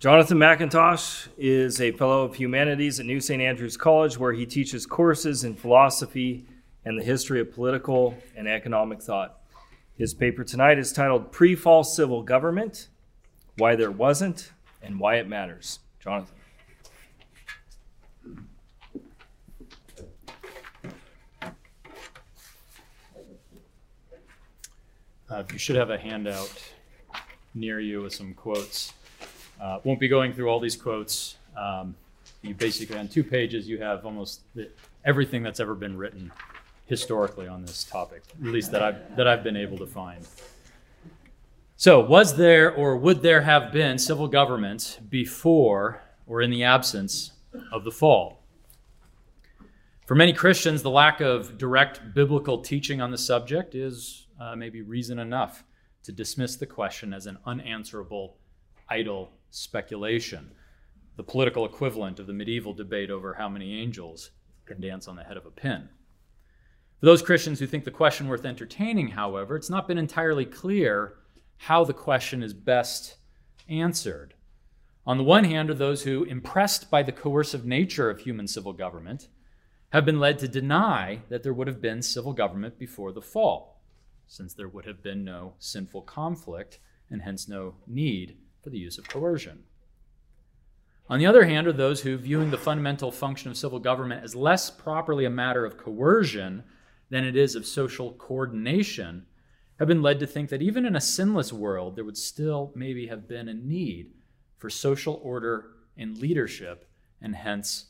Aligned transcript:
Jonathan 0.00 0.38
McIntosh 0.38 1.28
is 1.36 1.78
a 1.78 1.92
Fellow 1.92 2.22
of 2.22 2.34
Humanities 2.34 2.98
at 2.98 3.04
New 3.04 3.20
St. 3.20 3.42
Andrews 3.42 3.76
College, 3.76 4.16
where 4.16 4.32
he 4.32 4.46
teaches 4.46 4.86
courses 4.86 5.44
in 5.44 5.54
philosophy 5.54 6.46
and 6.86 6.98
the 6.98 7.04
history 7.04 7.38
of 7.38 7.52
political 7.52 8.16
and 8.34 8.48
economic 8.48 9.02
thought. 9.02 9.40
His 9.98 10.14
paper 10.14 10.42
tonight 10.42 10.78
is 10.78 10.90
titled 10.90 11.32
Pre 11.32 11.54
Fall 11.54 11.84
Civil 11.84 12.22
Government 12.22 12.88
Why 13.58 13.76
There 13.76 13.90
Wasn't 13.90 14.52
and 14.82 14.98
Why 14.98 15.16
It 15.16 15.28
Matters. 15.28 15.80
Jonathan. 16.02 16.34
Uh, 25.28 25.42
you 25.52 25.58
should 25.58 25.76
have 25.76 25.90
a 25.90 25.98
handout 25.98 26.72
near 27.54 27.78
you 27.78 28.00
with 28.00 28.14
some 28.14 28.32
quotes. 28.32 28.94
Uh, 29.60 29.78
won't 29.84 30.00
be 30.00 30.08
going 30.08 30.32
through 30.32 30.48
all 30.48 30.60
these 30.60 30.76
quotes. 30.76 31.36
Um, 31.56 31.94
you 32.42 32.54
basically, 32.54 32.96
on 32.96 33.08
two 33.08 33.22
pages, 33.22 33.68
you 33.68 33.78
have 33.78 34.06
almost 34.06 34.40
the, 34.54 34.70
everything 35.04 35.42
that's 35.42 35.60
ever 35.60 35.74
been 35.74 35.96
written 35.96 36.32
historically 36.86 37.46
on 37.46 37.62
this 37.62 37.84
topic, 37.84 38.22
at 38.40 38.46
least 38.46 38.72
that 38.72 38.82
I've, 38.82 39.16
that 39.16 39.28
I've 39.28 39.44
been 39.44 39.56
able 39.56 39.76
to 39.78 39.86
find. 39.86 40.26
So, 41.76 42.00
was 42.00 42.36
there 42.36 42.74
or 42.74 42.96
would 42.96 43.22
there 43.22 43.42
have 43.42 43.72
been 43.72 43.98
civil 43.98 44.28
government 44.28 44.98
before 45.08 46.02
or 46.26 46.42
in 46.42 46.50
the 46.50 46.64
absence 46.64 47.32
of 47.72 47.84
the 47.84 47.90
fall? 47.90 48.42
For 50.06 50.14
many 50.14 50.32
Christians, 50.32 50.82
the 50.82 50.90
lack 50.90 51.20
of 51.20 51.56
direct 51.56 52.14
biblical 52.14 52.58
teaching 52.58 53.00
on 53.00 53.10
the 53.10 53.18
subject 53.18 53.74
is 53.74 54.26
uh, 54.40 54.56
maybe 54.56 54.82
reason 54.82 55.18
enough 55.18 55.64
to 56.02 56.12
dismiss 56.12 56.56
the 56.56 56.66
question 56.66 57.14
as 57.14 57.26
an 57.26 57.38
unanswerable, 57.46 58.36
idle 58.88 59.30
speculation, 59.50 60.52
the 61.16 61.22
political 61.22 61.64
equivalent 61.64 62.18
of 62.18 62.26
the 62.26 62.32
medieval 62.32 62.72
debate 62.72 63.10
over 63.10 63.34
how 63.34 63.48
many 63.48 63.80
angels 63.80 64.30
can 64.64 64.80
dance 64.80 65.08
on 65.08 65.16
the 65.16 65.24
head 65.24 65.36
of 65.36 65.46
a 65.46 65.50
pin. 65.50 65.88
For 66.98 67.06
those 67.06 67.22
Christians 67.22 67.58
who 67.58 67.66
think 67.66 67.84
the 67.84 67.90
question 67.90 68.28
worth 68.28 68.44
entertaining, 68.44 69.08
however, 69.08 69.56
it's 69.56 69.70
not 69.70 69.88
been 69.88 69.98
entirely 69.98 70.44
clear 70.44 71.14
how 71.56 71.84
the 71.84 71.94
question 71.94 72.42
is 72.42 72.54
best 72.54 73.16
answered. 73.68 74.34
On 75.06 75.18
the 75.18 75.24
one 75.24 75.44
hand, 75.44 75.70
are 75.70 75.74
those 75.74 76.02
who, 76.02 76.24
impressed 76.24 76.90
by 76.90 77.02
the 77.02 77.12
coercive 77.12 77.64
nature 77.64 78.10
of 78.10 78.20
human 78.20 78.46
civil 78.46 78.72
government, 78.72 79.28
have 79.90 80.04
been 80.04 80.20
led 80.20 80.38
to 80.38 80.48
deny 80.48 81.20
that 81.28 81.42
there 81.42 81.52
would 81.52 81.66
have 81.66 81.80
been 81.80 82.02
civil 82.02 82.32
government 82.32 82.78
before 82.78 83.12
the 83.12 83.22
fall 83.22 83.80
since 84.26 84.54
there 84.54 84.68
would 84.68 84.84
have 84.84 85.02
been 85.02 85.24
no 85.24 85.54
sinful 85.58 86.02
conflict 86.02 86.78
and 87.10 87.22
hence 87.22 87.48
no 87.48 87.74
need 87.86 88.36
for 88.62 88.70
the 88.70 88.78
use 88.78 88.98
of 88.98 89.08
coercion. 89.08 89.64
On 91.08 91.18
the 91.18 91.26
other 91.26 91.44
hand, 91.44 91.66
are 91.66 91.72
those 91.72 92.02
who, 92.02 92.16
viewing 92.16 92.50
the 92.50 92.58
fundamental 92.58 93.10
function 93.10 93.50
of 93.50 93.56
civil 93.56 93.80
government 93.80 94.22
as 94.22 94.36
less 94.36 94.70
properly 94.70 95.24
a 95.24 95.30
matter 95.30 95.64
of 95.64 95.76
coercion 95.76 96.62
than 97.10 97.24
it 97.24 97.36
is 97.36 97.56
of 97.56 97.66
social 97.66 98.12
coordination, 98.12 99.26
have 99.80 99.88
been 99.88 100.02
led 100.02 100.20
to 100.20 100.26
think 100.26 100.50
that 100.50 100.62
even 100.62 100.86
in 100.86 100.94
a 100.94 101.00
sinless 101.00 101.52
world, 101.52 101.96
there 101.96 102.04
would 102.04 102.16
still 102.16 102.70
maybe 102.76 103.08
have 103.08 103.26
been 103.26 103.48
a 103.48 103.54
need 103.54 104.12
for 104.58 104.70
social 104.70 105.20
order 105.24 105.70
and 105.96 106.18
leadership, 106.18 106.88
and 107.20 107.34
hence 107.34 107.86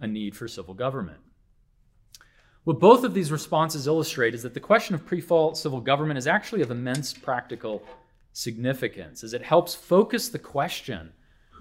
a 0.00 0.06
need 0.06 0.34
for 0.34 0.48
civil 0.48 0.72
government. 0.72 1.18
What 2.64 2.78
both 2.78 3.02
of 3.02 3.12
these 3.12 3.32
responses 3.32 3.88
illustrate 3.88 4.34
is 4.34 4.42
that 4.44 4.54
the 4.54 4.60
question 4.60 4.94
of 4.94 5.04
pre 5.04 5.20
fall 5.20 5.54
civil 5.54 5.80
government 5.80 6.16
is 6.16 6.28
actually 6.28 6.62
of 6.62 6.70
immense 6.70 7.12
practical 7.12 7.82
significance, 8.32 9.22
as 9.22 9.34
it 9.34 9.42
helps 9.42 9.74
focus 9.74 10.28
the 10.28 10.38
question 10.38 11.12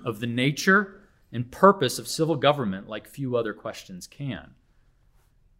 of 0.05 0.19
the 0.19 0.27
nature 0.27 1.01
and 1.31 1.51
purpose 1.51 1.99
of 1.99 2.07
civil 2.07 2.35
government 2.35 2.87
like 2.87 3.07
few 3.07 3.35
other 3.35 3.53
questions 3.53 4.07
can. 4.07 4.51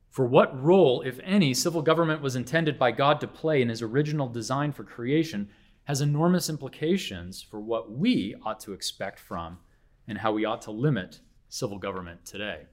For 0.10 0.26
what 0.26 0.62
role, 0.62 1.02
if 1.02 1.20
any, 1.24 1.54
civil 1.54 1.82
government 1.82 2.22
was 2.22 2.36
intended 2.36 2.78
by 2.78 2.92
God 2.92 3.22
to 3.22 3.28
play 3.28 3.62
in 3.62 3.70
his 3.70 3.82
original 3.82 4.28
design 4.28 4.74
for 4.74 4.84
creation 4.84 5.50
has 5.86 6.02
enormous 6.02 6.50
implications 6.50 7.42
for 7.42 7.60
what 7.60 7.92
we 7.92 8.36
ought 8.44 8.60
to 8.62 8.74
expect 8.74 9.20
from 9.20 9.58
and 10.08 10.18
how 10.18 10.34
we 10.34 10.46
ought 10.46 10.62
to 10.64 10.72
limit 10.72 11.22
civil 11.48 11.80
government 11.80 12.26
today. 12.26 12.66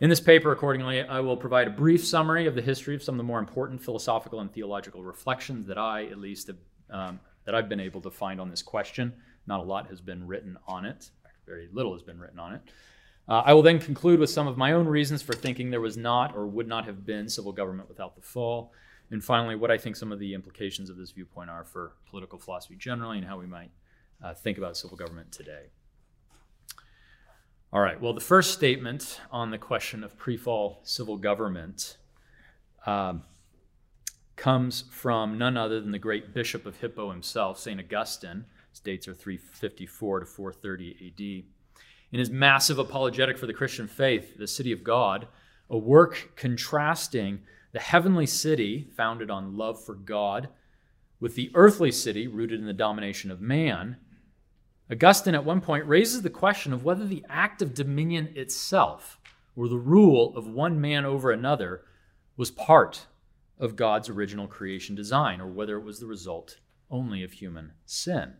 In 0.00 0.10
this 0.10 0.20
paper, 0.20 0.52
accordingly, 0.52 1.02
I 1.02 1.20
will 1.20 1.36
provide 1.36 1.66
a 1.66 1.72
brief 1.72 2.06
summary 2.06 2.46
of 2.46 2.54
the 2.54 2.62
history 2.62 2.94
of 2.94 3.02
some 3.02 3.14
of 3.14 3.18
the 3.18 3.24
more 3.24 3.40
important 3.40 3.82
philosophical 3.82 4.40
and 4.40 4.52
theological 4.52 5.02
reflections 5.02 5.66
that 5.66 5.78
I, 5.78 6.04
at 6.04 6.18
least, 6.18 6.46
have, 6.46 6.56
um, 6.90 7.20
that 7.44 7.54
I've 7.54 7.68
been 7.68 7.80
able 7.80 8.00
to 8.02 8.10
find 8.10 8.40
on 8.40 8.50
this 8.50 8.62
question. 8.62 9.12
Not 9.46 9.60
a 9.60 9.62
lot 9.62 9.88
has 9.88 10.00
been 10.00 10.26
written 10.26 10.58
on 10.66 10.84
it. 10.84 11.10
Very 11.46 11.68
little 11.72 11.92
has 11.94 12.02
been 12.02 12.18
written 12.18 12.38
on 12.38 12.54
it. 12.54 12.60
Uh, 13.28 13.42
I 13.44 13.52
will 13.52 13.62
then 13.62 13.78
conclude 13.78 14.20
with 14.20 14.30
some 14.30 14.46
of 14.46 14.56
my 14.56 14.72
own 14.72 14.86
reasons 14.86 15.22
for 15.22 15.34
thinking 15.34 15.70
there 15.70 15.80
was 15.80 15.96
not 15.96 16.34
or 16.34 16.46
would 16.46 16.68
not 16.68 16.86
have 16.86 17.04
been 17.04 17.28
civil 17.28 17.52
government 17.52 17.88
without 17.88 18.16
the 18.16 18.22
fall. 18.22 18.72
And 19.10 19.24
finally, 19.24 19.54
what 19.54 19.70
I 19.70 19.78
think 19.78 19.96
some 19.96 20.12
of 20.12 20.18
the 20.18 20.34
implications 20.34 20.90
of 20.90 20.96
this 20.96 21.10
viewpoint 21.10 21.50
are 21.50 21.64
for 21.64 21.92
political 22.08 22.38
philosophy 22.38 22.76
generally 22.76 23.18
and 23.18 23.26
how 23.26 23.38
we 23.38 23.46
might 23.46 23.70
uh, 24.22 24.34
think 24.34 24.58
about 24.58 24.76
civil 24.76 24.96
government 24.96 25.32
today. 25.32 25.66
All 27.70 27.80
right, 27.80 28.00
well, 28.00 28.14
the 28.14 28.20
first 28.20 28.52
statement 28.52 29.20
on 29.30 29.50
the 29.50 29.58
question 29.58 30.02
of 30.02 30.16
pre 30.16 30.38
fall 30.38 30.80
civil 30.84 31.18
government 31.18 31.98
um, 32.86 33.24
comes 34.38 34.84
from 34.90 35.36
none 35.36 35.56
other 35.56 35.80
than 35.80 35.90
the 35.90 35.98
great 35.98 36.32
bishop 36.32 36.64
of 36.64 36.78
Hippo 36.78 37.10
himself, 37.10 37.58
St. 37.58 37.78
Augustine. 37.78 38.46
His 38.70 38.80
dates 38.80 39.08
are 39.08 39.14
354 39.14 40.20
to 40.20 40.26
430 40.26 41.06
AD. 41.08 41.44
In 42.10 42.18
his 42.18 42.30
massive 42.30 42.78
apologetic 42.78 43.36
for 43.36 43.46
the 43.46 43.52
Christian 43.52 43.86
faith, 43.86 44.38
The 44.38 44.46
City 44.46 44.72
of 44.72 44.84
God, 44.84 45.28
a 45.68 45.76
work 45.76 46.30
contrasting 46.36 47.40
the 47.72 47.80
heavenly 47.80 48.24
city 48.24 48.88
founded 48.96 49.30
on 49.30 49.56
love 49.56 49.84
for 49.84 49.94
God 49.94 50.48
with 51.20 51.34
the 51.34 51.50
earthly 51.54 51.92
city 51.92 52.26
rooted 52.26 52.60
in 52.60 52.66
the 52.66 52.72
domination 52.72 53.30
of 53.30 53.40
man, 53.40 53.96
Augustine 54.90 55.34
at 55.34 55.44
one 55.44 55.60
point 55.60 55.86
raises 55.86 56.22
the 56.22 56.30
question 56.30 56.72
of 56.72 56.84
whether 56.84 57.04
the 57.04 57.24
act 57.28 57.60
of 57.60 57.74
dominion 57.74 58.32
itself, 58.34 59.18
or 59.54 59.68
the 59.68 59.76
rule 59.76 60.34
of 60.36 60.46
one 60.46 60.80
man 60.80 61.04
over 61.04 61.30
another, 61.30 61.82
was 62.36 62.50
part 62.50 63.06
of 63.58 63.76
God's 63.76 64.08
original 64.08 64.46
creation 64.46 64.94
design, 64.94 65.40
or 65.40 65.46
whether 65.46 65.76
it 65.76 65.84
was 65.84 66.00
the 66.00 66.06
result 66.06 66.58
only 66.90 67.22
of 67.22 67.32
human 67.32 67.72
sin. 67.84 68.34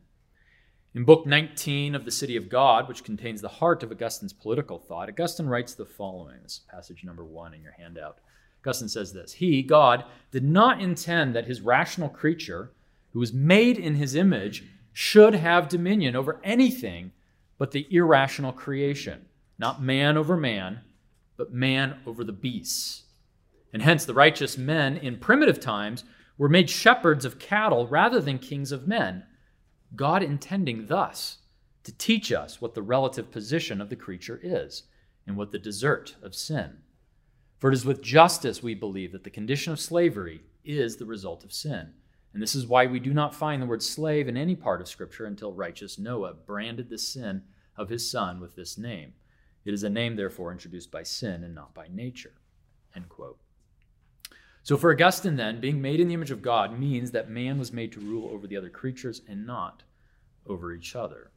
In 0.94 1.04
Book 1.04 1.26
19 1.26 1.94
of 1.94 2.04
the 2.04 2.10
City 2.10 2.36
of 2.36 2.48
God, 2.48 2.88
which 2.88 3.04
contains 3.04 3.40
the 3.40 3.48
heart 3.48 3.82
of 3.82 3.90
Augustine's 3.92 4.32
political 4.32 4.78
thought, 4.78 5.08
Augustine 5.08 5.46
writes 5.46 5.74
the 5.74 5.84
following. 5.84 6.38
This 6.42 6.54
is 6.54 6.60
passage 6.70 7.04
number 7.04 7.24
one 7.24 7.52
in 7.52 7.62
your 7.62 7.72
handout. 7.72 8.18
Augustine 8.62 8.88
says 8.88 9.12
this 9.12 9.34
He, 9.34 9.62
God, 9.62 10.04
did 10.30 10.44
not 10.44 10.80
intend 10.80 11.34
that 11.34 11.46
his 11.46 11.60
rational 11.60 12.08
creature, 12.08 12.72
who 13.12 13.18
was 13.18 13.32
made 13.32 13.78
in 13.78 13.96
his 13.96 14.14
image, 14.14 14.64
should 14.92 15.34
have 15.34 15.68
dominion 15.68 16.16
over 16.16 16.40
anything 16.42 17.12
but 17.58 17.72
the 17.72 17.86
irrational 17.90 18.52
creation, 18.52 19.26
not 19.58 19.82
man 19.82 20.16
over 20.16 20.36
man, 20.36 20.80
but 21.36 21.52
man 21.52 22.00
over 22.06 22.24
the 22.24 22.32
beasts. 22.32 23.04
And 23.72 23.82
hence, 23.82 24.04
the 24.04 24.14
righteous 24.14 24.56
men 24.56 24.96
in 24.96 25.18
primitive 25.18 25.60
times 25.60 26.04
were 26.36 26.48
made 26.48 26.70
shepherds 26.70 27.24
of 27.24 27.38
cattle 27.38 27.86
rather 27.86 28.20
than 28.20 28.38
kings 28.38 28.72
of 28.72 28.88
men, 28.88 29.24
God 29.94 30.22
intending 30.22 30.86
thus 30.86 31.38
to 31.84 31.96
teach 31.96 32.32
us 32.32 32.60
what 32.60 32.74
the 32.74 32.82
relative 32.82 33.30
position 33.30 33.80
of 33.80 33.88
the 33.88 33.96
creature 33.96 34.40
is 34.42 34.84
and 35.26 35.36
what 35.36 35.52
the 35.52 35.58
desert 35.58 36.16
of 36.22 36.34
sin. 36.34 36.78
For 37.58 37.70
it 37.70 37.74
is 37.74 37.84
with 37.84 38.02
justice 38.02 38.62
we 38.62 38.74
believe 38.74 39.12
that 39.12 39.24
the 39.24 39.30
condition 39.30 39.72
of 39.72 39.80
slavery 39.80 40.42
is 40.64 40.96
the 40.96 41.06
result 41.06 41.44
of 41.44 41.52
sin 41.52 41.92
and 42.32 42.42
this 42.42 42.54
is 42.54 42.66
why 42.66 42.86
we 42.86 43.00
do 43.00 43.14
not 43.14 43.34
find 43.34 43.60
the 43.60 43.66
word 43.66 43.82
slave 43.82 44.28
in 44.28 44.36
any 44.36 44.54
part 44.54 44.80
of 44.80 44.88
Scripture 44.88 45.26
until 45.26 45.52
righteous 45.52 45.98
Noah 45.98 46.34
branded 46.34 46.90
the 46.90 46.98
sin 46.98 47.42
of 47.76 47.88
his 47.88 48.08
son 48.10 48.40
with 48.40 48.54
this 48.54 48.76
name. 48.76 49.14
It 49.64 49.74
is 49.74 49.82
a 49.82 49.90
name, 49.90 50.16
therefore, 50.16 50.52
introduced 50.52 50.90
by 50.90 51.02
sin 51.02 51.42
and 51.42 51.54
not 51.54 51.74
by 51.74 51.88
nature. 51.90 52.34
End 52.94 53.08
quote. 53.08 53.38
So, 54.68 54.76
for 54.76 54.92
Augustine, 54.92 55.36
then, 55.36 55.60
being 55.60 55.80
made 55.80 55.98
in 55.98 56.08
the 56.08 56.14
image 56.14 56.30
of 56.30 56.42
God 56.42 56.78
means 56.78 57.10
that 57.12 57.30
man 57.30 57.58
was 57.58 57.72
made 57.72 57.90
to 57.92 58.00
rule 58.00 58.28
over 58.30 58.46
the 58.46 58.58
other 58.58 58.68
creatures 58.68 59.22
and 59.26 59.46
not 59.46 59.82
over 60.46 60.74
each 60.74 60.94
other. 60.94 61.30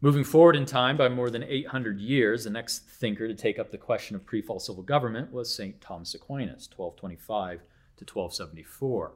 Moving 0.00 0.24
forward 0.24 0.56
in 0.56 0.64
time 0.64 0.96
by 0.96 1.10
more 1.10 1.28
than 1.28 1.42
800 1.42 2.00
years, 2.00 2.44
the 2.44 2.48
next 2.48 2.86
thinker 2.88 3.28
to 3.28 3.34
take 3.34 3.58
up 3.58 3.70
the 3.70 3.76
question 3.76 4.16
of 4.16 4.24
pre 4.24 4.40
fall 4.40 4.58
civil 4.58 4.82
government 4.82 5.30
was 5.30 5.54
St. 5.54 5.78
Thomas 5.78 6.14
Aquinas, 6.14 6.70
1225 6.74 7.58
to 7.98 8.04
1274. 8.06 9.12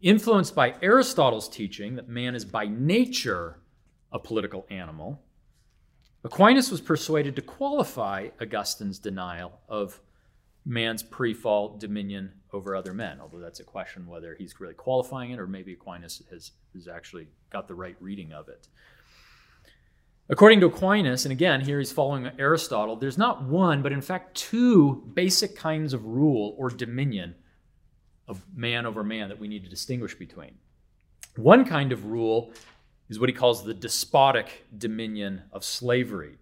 Influenced 0.00 0.56
by 0.56 0.74
Aristotle's 0.82 1.48
teaching 1.48 1.94
that 1.94 2.08
man 2.08 2.34
is 2.34 2.44
by 2.44 2.66
nature 2.66 3.60
a 4.10 4.18
political 4.18 4.66
animal, 4.70 5.22
Aquinas 6.24 6.72
was 6.72 6.80
persuaded 6.80 7.36
to 7.36 7.42
qualify 7.42 8.30
Augustine's 8.40 8.98
denial 8.98 9.60
of 9.68 10.00
man's 10.68 11.02
pre 11.02 11.32
fall 11.34 11.76
dominion 11.78 12.30
over 12.52 12.76
other 12.76 12.94
men, 12.94 13.18
although 13.20 13.40
that's 13.40 13.60
a 13.60 13.64
question 13.64 14.06
whether 14.06 14.34
he's 14.34 14.54
really 14.60 14.74
qualifying 14.74 15.30
it 15.30 15.40
or 15.40 15.46
maybe 15.46 15.72
Aquinas 15.72 16.22
has, 16.30 16.52
has 16.74 16.86
actually 16.86 17.26
got 17.50 17.66
the 17.66 17.74
right 17.74 17.96
reading 18.00 18.32
of 18.32 18.48
it. 18.48 18.68
According 20.30 20.60
to 20.60 20.66
Aquinas, 20.66 21.24
and 21.24 21.32
again, 21.32 21.62
here 21.62 21.78
he's 21.78 21.90
following 21.90 22.30
Aristotle, 22.38 22.96
there's 22.96 23.16
not 23.16 23.42
one, 23.42 23.80
but 23.82 23.92
in 23.92 24.02
fact 24.02 24.36
two 24.36 25.10
basic 25.14 25.56
kinds 25.56 25.94
of 25.94 26.04
rule 26.04 26.54
or 26.58 26.68
dominion 26.68 27.34
of 28.28 28.44
man 28.54 28.84
over 28.84 29.02
man 29.02 29.30
that 29.30 29.38
we 29.38 29.48
need 29.48 29.64
to 29.64 29.70
distinguish 29.70 30.14
between. 30.14 30.54
One 31.36 31.64
kind 31.64 31.92
of 31.92 32.04
rule 32.04 32.52
is 33.08 33.18
what 33.18 33.30
he 33.30 33.34
calls 33.34 33.64
the 33.64 33.72
despotic 33.72 34.66
dominion 34.76 35.42
of 35.50 35.64
slavery, 35.64 36.36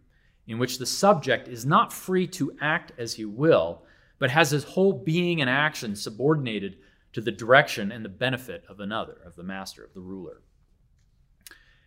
in 0.48 0.58
which 0.58 0.78
the 0.78 0.86
subject 0.86 1.46
is 1.46 1.64
not 1.64 1.92
free 1.92 2.26
to 2.26 2.56
act 2.60 2.90
as 2.98 3.14
he 3.14 3.24
will, 3.24 3.82
but 4.18 4.30
has 4.30 4.50
his 4.50 4.64
whole 4.64 4.92
being 4.92 5.40
and 5.40 5.50
action 5.50 5.94
subordinated 5.94 6.76
to 7.12 7.20
the 7.20 7.32
direction 7.32 7.90
and 7.92 8.04
the 8.04 8.10
benefit 8.10 8.64
of 8.68 8.80
another, 8.80 9.16
of 9.24 9.36
the 9.36 9.42
master, 9.42 9.84
of 9.84 9.94
the 9.94 10.00
ruler. 10.00 10.42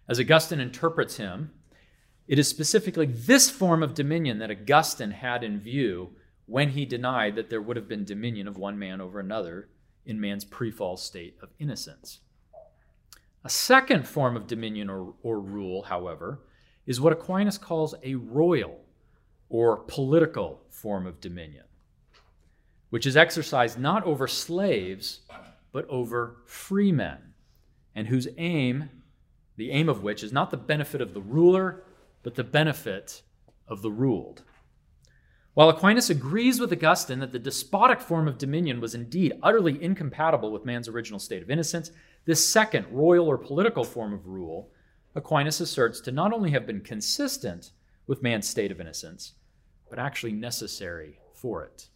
As 0.07 0.19
Augustine 0.19 0.59
interprets 0.59 1.17
him, 1.17 1.51
it 2.27 2.39
is 2.39 2.47
specifically 2.47 3.05
this 3.05 3.49
form 3.49 3.83
of 3.83 3.93
dominion 3.93 4.39
that 4.39 4.51
Augustine 4.51 5.11
had 5.11 5.43
in 5.43 5.59
view 5.59 6.11
when 6.45 6.69
he 6.69 6.85
denied 6.85 7.35
that 7.35 7.49
there 7.49 7.61
would 7.61 7.77
have 7.77 7.87
been 7.87 8.05
dominion 8.05 8.47
of 8.47 8.57
one 8.57 8.77
man 8.77 9.01
over 9.01 9.19
another 9.19 9.69
in 10.05 10.19
man's 10.19 10.45
pre 10.45 10.71
fall 10.71 10.97
state 10.97 11.37
of 11.41 11.49
innocence. 11.59 12.21
A 13.43 13.49
second 13.49 14.07
form 14.07 14.35
of 14.35 14.47
dominion 14.47 14.89
or, 14.89 15.13
or 15.21 15.39
rule, 15.39 15.83
however, 15.83 16.41
is 16.85 16.99
what 16.99 17.13
Aquinas 17.13 17.57
calls 17.57 17.95
a 18.03 18.15
royal 18.15 18.79
or 19.47 19.77
political 19.77 20.61
form 20.69 21.05
of 21.05 21.21
dominion, 21.21 21.65
which 22.89 23.05
is 23.05 23.17
exercised 23.17 23.79
not 23.79 24.03
over 24.03 24.27
slaves, 24.27 25.21
but 25.71 25.87
over 25.89 26.37
free 26.45 26.91
men, 26.91 27.33
and 27.95 28.07
whose 28.07 28.27
aim, 28.37 28.89
the 29.57 29.71
aim 29.71 29.89
of 29.89 30.03
which 30.03 30.23
is 30.23 30.33
not 30.33 30.51
the 30.51 30.57
benefit 30.57 31.01
of 31.01 31.13
the 31.13 31.21
ruler, 31.21 31.83
but 32.23 32.35
the 32.35 32.43
benefit 32.43 33.21
of 33.67 33.81
the 33.81 33.91
ruled. 33.91 34.43
While 35.53 35.69
Aquinas 35.69 36.09
agrees 36.09 36.59
with 36.59 36.71
Augustine 36.71 37.19
that 37.19 37.31
the 37.31 37.39
despotic 37.39 37.99
form 37.99 38.27
of 38.27 38.37
dominion 38.37 38.79
was 38.79 38.95
indeed 38.95 39.33
utterly 39.43 39.81
incompatible 39.83 40.51
with 40.51 40.65
man's 40.65 40.87
original 40.87 41.19
state 41.19 41.43
of 41.43 41.49
innocence, 41.49 41.91
this 42.25 42.49
second, 42.49 42.85
royal 42.91 43.27
or 43.27 43.37
political 43.37 43.83
form 43.83 44.13
of 44.13 44.27
rule, 44.27 44.71
Aquinas 45.15 45.59
asserts 45.59 45.99
to 46.01 46.11
not 46.11 46.31
only 46.31 46.51
have 46.51 46.65
been 46.65 46.81
consistent 46.81 47.71
with 48.07 48.23
man's 48.23 48.47
state 48.47 48.71
of 48.71 48.79
innocence, 48.79 49.33
but 49.89 49.99
actually 49.99 50.31
necessary 50.31 51.19
for 51.33 51.63
it. 51.63 51.89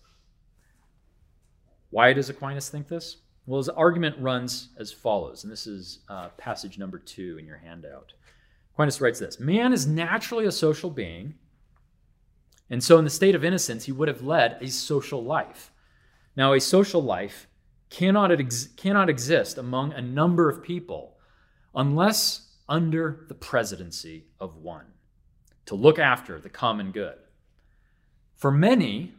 Why 1.93 2.11
does 2.11 2.27
Aquinas 2.27 2.69
think 2.69 2.87
this? 2.87 3.17
Well, 3.45 3.59
his 3.59 3.69
argument 3.69 4.15
runs 4.17 4.69
as 4.79 4.91
follows, 4.91 5.43
and 5.43 5.53
this 5.53 5.67
is 5.67 5.99
uh, 6.09 6.29
passage 6.29 6.79
number 6.79 6.97
two 6.97 7.37
in 7.37 7.45
your 7.45 7.57
handout. 7.57 8.13
Aquinas 8.73 8.99
writes 8.99 9.19
this 9.19 9.39
Man 9.39 9.71
is 9.71 9.85
naturally 9.85 10.47
a 10.47 10.51
social 10.51 10.89
being, 10.89 11.35
and 12.71 12.83
so 12.83 12.97
in 12.97 13.03
the 13.03 13.11
state 13.11 13.35
of 13.35 13.45
innocence, 13.45 13.85
he 13.85 13.91
would 13.91 14.07
have 14.07 14.23
led 14.23 14.57
a 14.59 14.69
social 14.69 15.23
life. 15.23 15.71
Now, 16.35 16.53
a 16.53 16.59
social 16.59 17.03
life 17.03 17.47
cannot, 17.91 18.31
ex- 18.31 18.69
cannot 18.75 19.07
exist 19.07 19.59
among 19.59 19.93
a 19.93 20.01
number 20.01 20.49
of 20.49 20.63
people 20.63 21.17
unless 21.75 22.55
under 22.67 23.25
the 23.27 23.35
presidency 23.35 24.25
of 24.39 24.55
one 24.55 24.85
to 25.67 25.75
look 25.75 25.99
after 25.99 26.39
the 26.39 26.49
common 26.49 26.89
good. 26.89 27.19
For 28.35 28.49
many, 28.49 29.13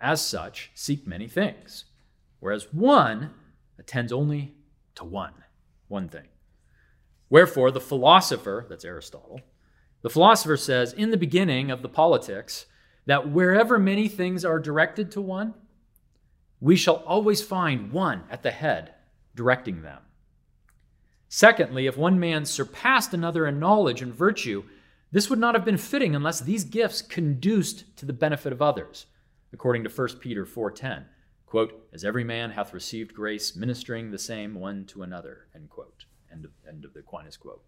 as 0.00 0.24
such, 0.24 0.70
seek 0.76 1.04
many 1.04 1.26
things, 1.26 1.86
whereas 2.40 2.72
one 2.72 3.30
attends 3.78 4.12
only 4.12 4.54
to 4.94 5.04
one, 5.04 5.34
one 5.88 6.08
thing. 6.08 6.28
Wherefore, 7.28 7.70
the 7.70 7.80
philosopher, 7.80 8.66
that's 8.68 8.84
Aristotle, 8.84 9.40
the 10.02 10.10
philosopher 10.10 10.56
says 10.56 10.92
in 10.92 11.10
the 11.10 11.16
beginning 11.16 11.70
of 11.70 11.82
the 11.82 11.88
politics 11.88 12.66
that 13.06 13.30
wherever 13.30 13.78
many 13.78 14.08
things 14.08 14.44
are 14.44 14.60
directed 14.60 15.10
to 15.12 15.20
one, 15.20 15.54
we 16.60 16.76
shall 16.76 16.96
always 17.06 17.42
find 17.42 17.92
one 17.92 18.24
at 18.30 18.42
the 18.42 18.50
head 18.50 18.94
directing 19.34 19.82
them. 19.82 20.00
Secondly, 21.28 21.86
if 21.86 21.96
one 21.96 22.18
man 22.20 22.44
surpassed 22.44 23.12
another 23.12 23.46
in 23.46 23.58
knowledge 23.58 24.00
and 24.00 24.14
virtue, 24.14 24.64
this 25.12 25.28
would 25.28 25.38
not 25.38 25.54
have 25.54 25.64
been 25.64 25.76
fitting 25.76 26.14
unless 26.14 26.40
these 26.40 26.64
gifts 26.64 27.02
conduced 27.02 27.96
to 27.96 28.06
the 28.06 28.12
benefit 28.12 28.52
of 28.52 28.62
others, 28.62 29.06
according 29.52 29.84
to 29.84 29.90
1 29.90 30.20
Peter 30.20 30.44
4:10. 30.44 31.06
Quote, 31.46 31.88
as 31.92 32.04
every 32.04 32.24
man 32.24 32.50
hath 32.50 32.74
received 32.74 33.14
grace, 33.14 33.54
ministering 33.54 34.10
the 34.10 34.18
same 34.18 34.54
one 34.54 34.84
to 34.86 35.02
another, 35.02 35.46
end 35.54 35.70
quote. 35.70 36.04
End 36.30 36.44
of, 36.44 36.50
end 36.68 36.84
of 36.84 36.92
the 36.92 37.00
Aquinas 37.00 37.36
quote. 37.36 37.62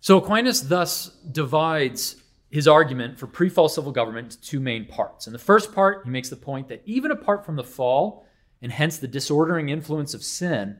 So 0.00 0.18
Aquinas 0.18 0.62
thus 0.62 1.08
divides 1.30 2.16
his 2.50 2.66
argument 2.66 3.18
for 3.18 3.26
pre 3.26 3.48
fall 3.48 3.68
civil 3.68 3.92
government 3.92 4.26
into 4.26 4.40
two 4.40 4.60
main 4.60 4.86
parts. 4.86 5.26
In 5.26 5.32
the 5.32 5.38
first 5.38 5.74
part, 5.74 6.04
he 6.04 6.10
makes 6.10 6.30
the 6.30 6.36
point 6.36 6.68
that 6.68 6.82
even 6.86 7.10
apart 7.10 7.44
from 7.44 7.56
the 7.56 7.64
fall, 7.64 8.26
and 8.62 8.72
hence 8.72 8.98
the 8.98 9.08
disordering 9.08 9.68
influence 9.68 10.14
of 10.14 10.24
sin, 10.24 10.78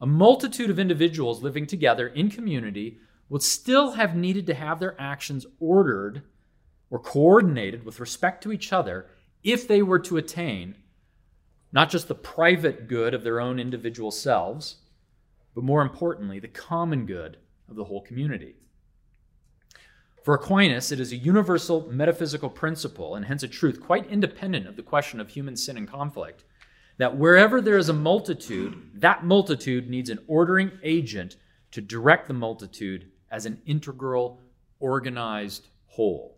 a 0.00 0.06
multitude 0.06 0.70
of 0.70 0.78
individuals 0.78 1.42
living 1.42 1.66
together 1.66 2.08
in 2.08 2.30
community 2.30 2.98
would 3.28 3.42
still 3.42 3.92
have 3.92 4.14
needed 4.14 4.46
to 4.46 4.54
have 4.54 4.80
their 4.80 5.00
actions 5.00 5.46
ordered 5.60 6.22
or 6.90 6.98
coordinated 6.98 7.84
with 7.84 8.00
respect 8.00 8.42
to 8.42 8.52
each 8.52 8.72
other 8.72 9.06
if 9.42 9.66
they 9.68 9.82
were 9.82 9.98
to 10.00 10.16
attain 10.16 10.76
not 11.72 11.90
just 11.90 12.08
the 12.08 12.14
private 12.14 12.88
good 12.88 13.14
of 13.14 13.22
their 13.22 13.40
own 13.40 13.58
individual 13.58 14.10
selves, 14.10 14.76
but 15.54 15.64
more 15.64 15.82
importantly, 15.82 16.38
the 16.38 16.48
common 16.48 17.04
good 17.04 17.36
of 17.68 17.76
the 17.76 17.84
whole 17.84 18.00
community. 18.00 18.54
For 20.24 20.34
Aquinas, 20.34 20.92
it 20.92 21.00
is 21.00 21.12
a 21.12 21.16
universal 21.16 21.90
metaphysical 21.90 22.50
principle, 22.50 23.14
and 23.14 23.24
hence 23.24 23.42
a 23.42 23.48
truth 23.48 23.80
quite 23.80 24.10
independent 24.10 24.66
of 24.66 24.76
the 24.76 24.82
question 24.82 25.20
of 25.20 25.28
human 25.28 25.56
sin 25.56 25.76
and 25.76 25.88
conflict, 25.88 26.44
that 26.98 27.16
wherever 27.16 27.60
there 27.60 27.78
is 27.78 27.88
a 27.88 27.94
multitude, 27.94 28.90
that 28.94 29.24
multitude 29.24 29.88
needs 29.88 30.10
an 30.10 30.18
ordering 30.26 30.72
agent 30.82 31.36
to 31.70 31.80
direct 31.80 32.28
the 32.28 32.34
multitude 32.34 33.10
as 33.30 33.46
an 33.46 33.60
integral, 33.66 34.40
organized 34.80 35.68
whole. 35.86 36.37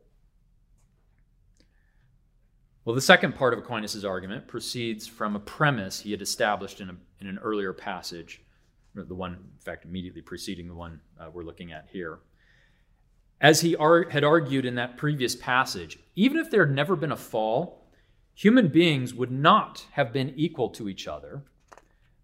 Well, 2.91 2.97
the 2.97 3.03
second 3.03 3.37
part 3.37 3.53
of 3.53 3.61
Aquinas' 3.61 4.05
argument 4.05 4.49
proceeds 4.49 5.07
from 5.07 5.37
a 5.37 5.39
premise 5.39 6.01
he 6.01 6.11
had 6.11 6.21
established 6.21 6.81
in, 6.81 6.91
a, 6.91 6.97
in 7.21 7.29
an 7.29 7.39
earlier 7.39 7.73
passage, 7.73 8.43
the 8.97 9.15
one, 9.15 9.35
in 9.35 9.61
fact, 9.61 9.85
immediately 9.85 10.23
preceding 10.23 10.67
the 10.67 10.75
one 10.75 11.01
uh, 11.17 11.31
we're 11.33 11.45
looking 11.45 11.71
at 11.71 11.87
here. 11.93 12.19
As 13.41 13.61
he 13.61 13.77
ar- 13.77 14.11
had 14.11 14.25
argued 14.25 14.65
in 14.65 14.75
that 14.75 14.97
previous 14.97 15.37
passage, 15.37 16.01
even 16.17 16.37
if 16.37 16.51
there 16.51 16.67
had 16.67 16.75
never 16.75 16.97
been 16.97 17.13
a 17.13 17.17
fall, 17.17 17.87
human 18.35 18.67
beings 18.67 19.15
would 19.15 19.31
not 19.31 19.87
have 19.93 20.13
been 20.13 20.35
equal 20.35 20.69
to 20.71 20.89
each 20.89 21.07
other, 21.07 21.45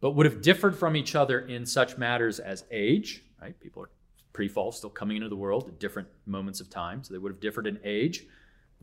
but 0.00 0.16
would 0.16 0.26
have 0.26 0.42
differed 0.42 0.76
from 0.76 0.96
each 0.96 1.14
other 1.14 1.38
in 1.38 1.64
such 1.64 1.96
matters 1.96 2.40
as 2.40 2.64
age, 2.72 3.22
right? 3.40 3.54
People 3.60 3.84
are 3.84 3.90
pre 4.32 4.48
fall 4.48 4.72
still 4.72 4.90
coming 4.90 5.18
into 5.18 5.28
the 5.28 5.36
world 5.36 5.68
at 5.68 5.78
different 5.78 6.08
moments 6.26 6.60
of 6.60 6.68
time, 6.68 7.04
so 7.04 7.14
they 7.14 7.18
would 7.18 7.30
have 7.30 7.40
differed 7.40 7.68
in 7.68 7.78
age, 7.84 8.26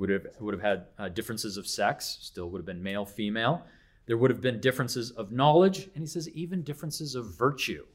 would 0.04 0.10
have, 0.10 0.28
would 0.42 0.54
have 0.54 0.62
had 0.62 0.86
uh, 1.00 1.08
differences 1.08 1.56
of 1.56 1.66
sex, 1.66 2.18
still 2.20 2.50
would 2.50 2.60
have 2.60 2.66
been 2.66 2.84
male, 2.84 3.06
female. 3.06 3.64
There 4.06 4.18
would 4.18 4.32
have 4.32 4.42
been 4.42 4.60
differences 4.60 5.12
of 5.12 5.32
knowledge, 5.32 5.90
and 5.96 6.04
he 6.04 6.08
says 6.08 6.28
even 6.32 6.62
differences 6.62 7.16
of 7.16 7.38
virtue. 7.38 7.86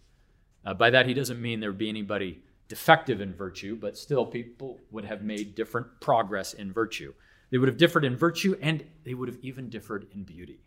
Uh, 0.64 0.72
by 0.72 0.88
that, 0.88 1.04
he 1.04 1.12
doesn't 1.12 1.38
mean 1.38 1.60
there 1.60 1.68
would 1.68 1.76
be 1.76 1.90
anybody 1.90 2.40
defective 2.66 3.20
in 3.20 3.34
virtue, 3.34 3.76
but 3.76 3.98
still 3.98 4.24
people 4.24 4.78
would 4.90 5.04
have 5.04 5.20
made 5.20 5.54
different 5.54 5.86
progress 6.00 6.54
in 6.54 6.72
virtue. 6.72 7.12
They 7.50 7.58
would 7.58 7.68
have 7.68 7.76
differed 7.76 8.06
in 8.06 8.16
virtue 8.16 8.56
and 8.62 8.86
they 9.04 9.12
would 9.12 9.28
have 9.28 9.38
even 9.42 9.68
differed 9.68 10.06
in 10.14 10.24
beauty. 10.24 10.60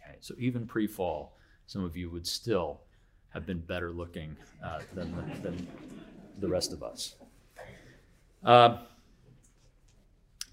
Okay, 0.00 0.18
so 0.20 0.36
even 0.38 0.68
pre 0.68 0.86
fall, 0.86 1.36
some 1.66 1.82
of 1.82 1.96
you 1.96 2.10
would 2.10 2.28
still 2.28 2.82
have 3.30 3.44
been 3.44 3.58
better 3.58 3.90
looking 3.90 4.36
uh, 4.64 4.78
than, 4.94 5.16
the, 5.16 5.50
than 5.50 5.66
the 6.38 6.48
rest 6.48 6.72
of 6.72 6.84
us. 6.84 7.16
Uh, 8.44 8.78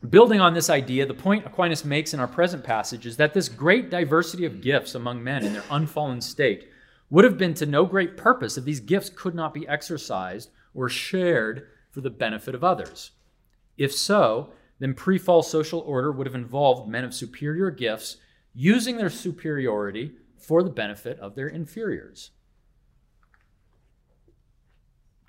building 0.09 0.39
on 0.39 0.53
this 0.53 0.69
idea, 0.69 1.05
the 1.05 1.13
point 1.13 1.45
Aquinas 1.45 1.85
makes 1.85 2.13
in 2.13 2.19
our 2.19 2.27
present 2.27 2.63
passage 2.63 3.05
is 3.05 3.17
that 3.17 3.33
this 3.33 3.49
great 3.49 3.89
diversity 3.89 4.45
of 4.45 4.61
gifts 4.61 4.95
among 4.95 5.23
men 5.23 5.43
in 5.43 5.53
their 5.53 5.63
unfallen 5.69 6.21
state 6.21 6.69
would 7.09 7.23
have 7.23 7.37
been 7.37 7.53
to 7.55 7.65
no 7.65 7.85
great 7.85 8.17
purpose 8.17 8.57
if 8.57 8.65
these 8.65 8.79
gifts 8.79 9.09
could 9.09 9.33
not 9.33 9.53
be 9.53 9.67
exercised 9.67 10.49
or 10.73 10.89
shared 10.89 11.67
for 11.89 12.01
the 12.01 12.09
benefit 12.09 12.53
of 12.53 12.63
others. 12.63 13.11
If 13.77 13.93
so, 13.93 14.53
then 14.79 14.93
pre 14.93 15.17
fall 15.17 15.41
social 15.41 15.79
order 15.79 16.11
would 16.11 16.27
have 16.27 16.35
involved 16.35 16.89
men 16.89 17.03
of 17.03 17.13
superior 17.13 17.71
gifts 17.71 18.17
using 18.53 18.97
their 18.97 19.09
superiority 19.09 20.13
for 20.37 20.63
the 20.63 20.69
benefit 20.69 21.19
of 21.19 21.35
their 21.35 21.47
inferiors. 21.47 22.31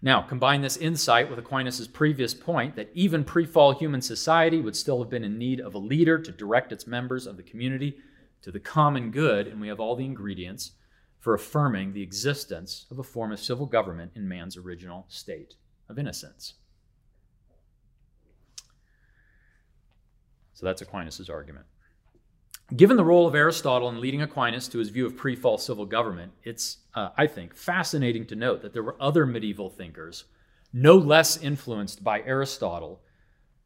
Now, 0.00 0.22
combine 0.22 0.60
this 0.60 0.76
insight 0.76 1.28
with 1.28 1.40
Aquinas' 1.40 1.88
previous 1.88 2.32
point 2.32 2.76
that 2.76 2.90
even 2.94 3.24
pre 3.24 3.44
fall 3.44 3.72
human 3.72 4.00
society 4.00 4.60
would 4.60 4.76
still 4.76 5.00
have 5.00 5.10
been 5.10 5.24
in 5.24 5.38
need 5.38 5.60
of 5.60 5.74
a 5.74 5.78
leader 5.78 6.18
to 6.18 6.30
direct 6.30 6.70
its 6.70 6.86
members 6.86 7.26
of 7.26 7.36
the 7.36 7.42
community 7.42 7.98
to 8.42 8.52
the 8.52 8.60
common 8.60 9.10
good, 9.10 9.48
and 9.48 9.60
we 9.60 9.68
have 9.68 9.80
all 9.80 9.96
the 9.96 10.04
ingredients 10.04 10.72
for 11.18 11.34
affirming 11.34 11.92
the 11.92 12.02
existence 12.02 12.86
of 12.90 12.98
a 13.00 13.02
form 13.02 13.32
of 13.32 13.40
civil 13.40 13.66
government 13.66 14.12
in 14.14 14.28
man's 14.28 14.56
original 14.56 15.04
state 15.08 15.54
of 15.88 15.98
innocence. 15.98 16.54
So 20.54 20.66
that's 20.66 20.82
Aquinas' 20.82 21.28
argument. 21.28 21.66
Given 22.76 22.96
the 22.96 23.04
role 23.04 23.26
of 23.26 23.34
Aristotle 23.34 23.88
in 23.88 24.00
leading 24.00 24.22
Aquinas 24.22 24.68
to 24.68 24.78
his 24.78 24.90
view 24.90 25.06
of 25.06 25.16
pre 25.16 25.34
fall 25.34 25.56
civil 25.56 25.86
government, 25.86 26.32
it's, 26.44 26.78
uh, 26.98 27.12
I 27.16 27.28
think, 27.28 27.54
fascinating 27.54 28.26
to 28.26 28.34
note 28.34 28.60
that 28.62 28.72
there 28.72 28.82
were 28.82 29.00
other 29.00 29.24
medieval 29.24 29.70
thinkers, 29.70 30.24
no 30.72 30.96
less 30.96 31.36
influenced 31.36 32.02
by 32.02 32.22
Aristotle, 32.22 33.00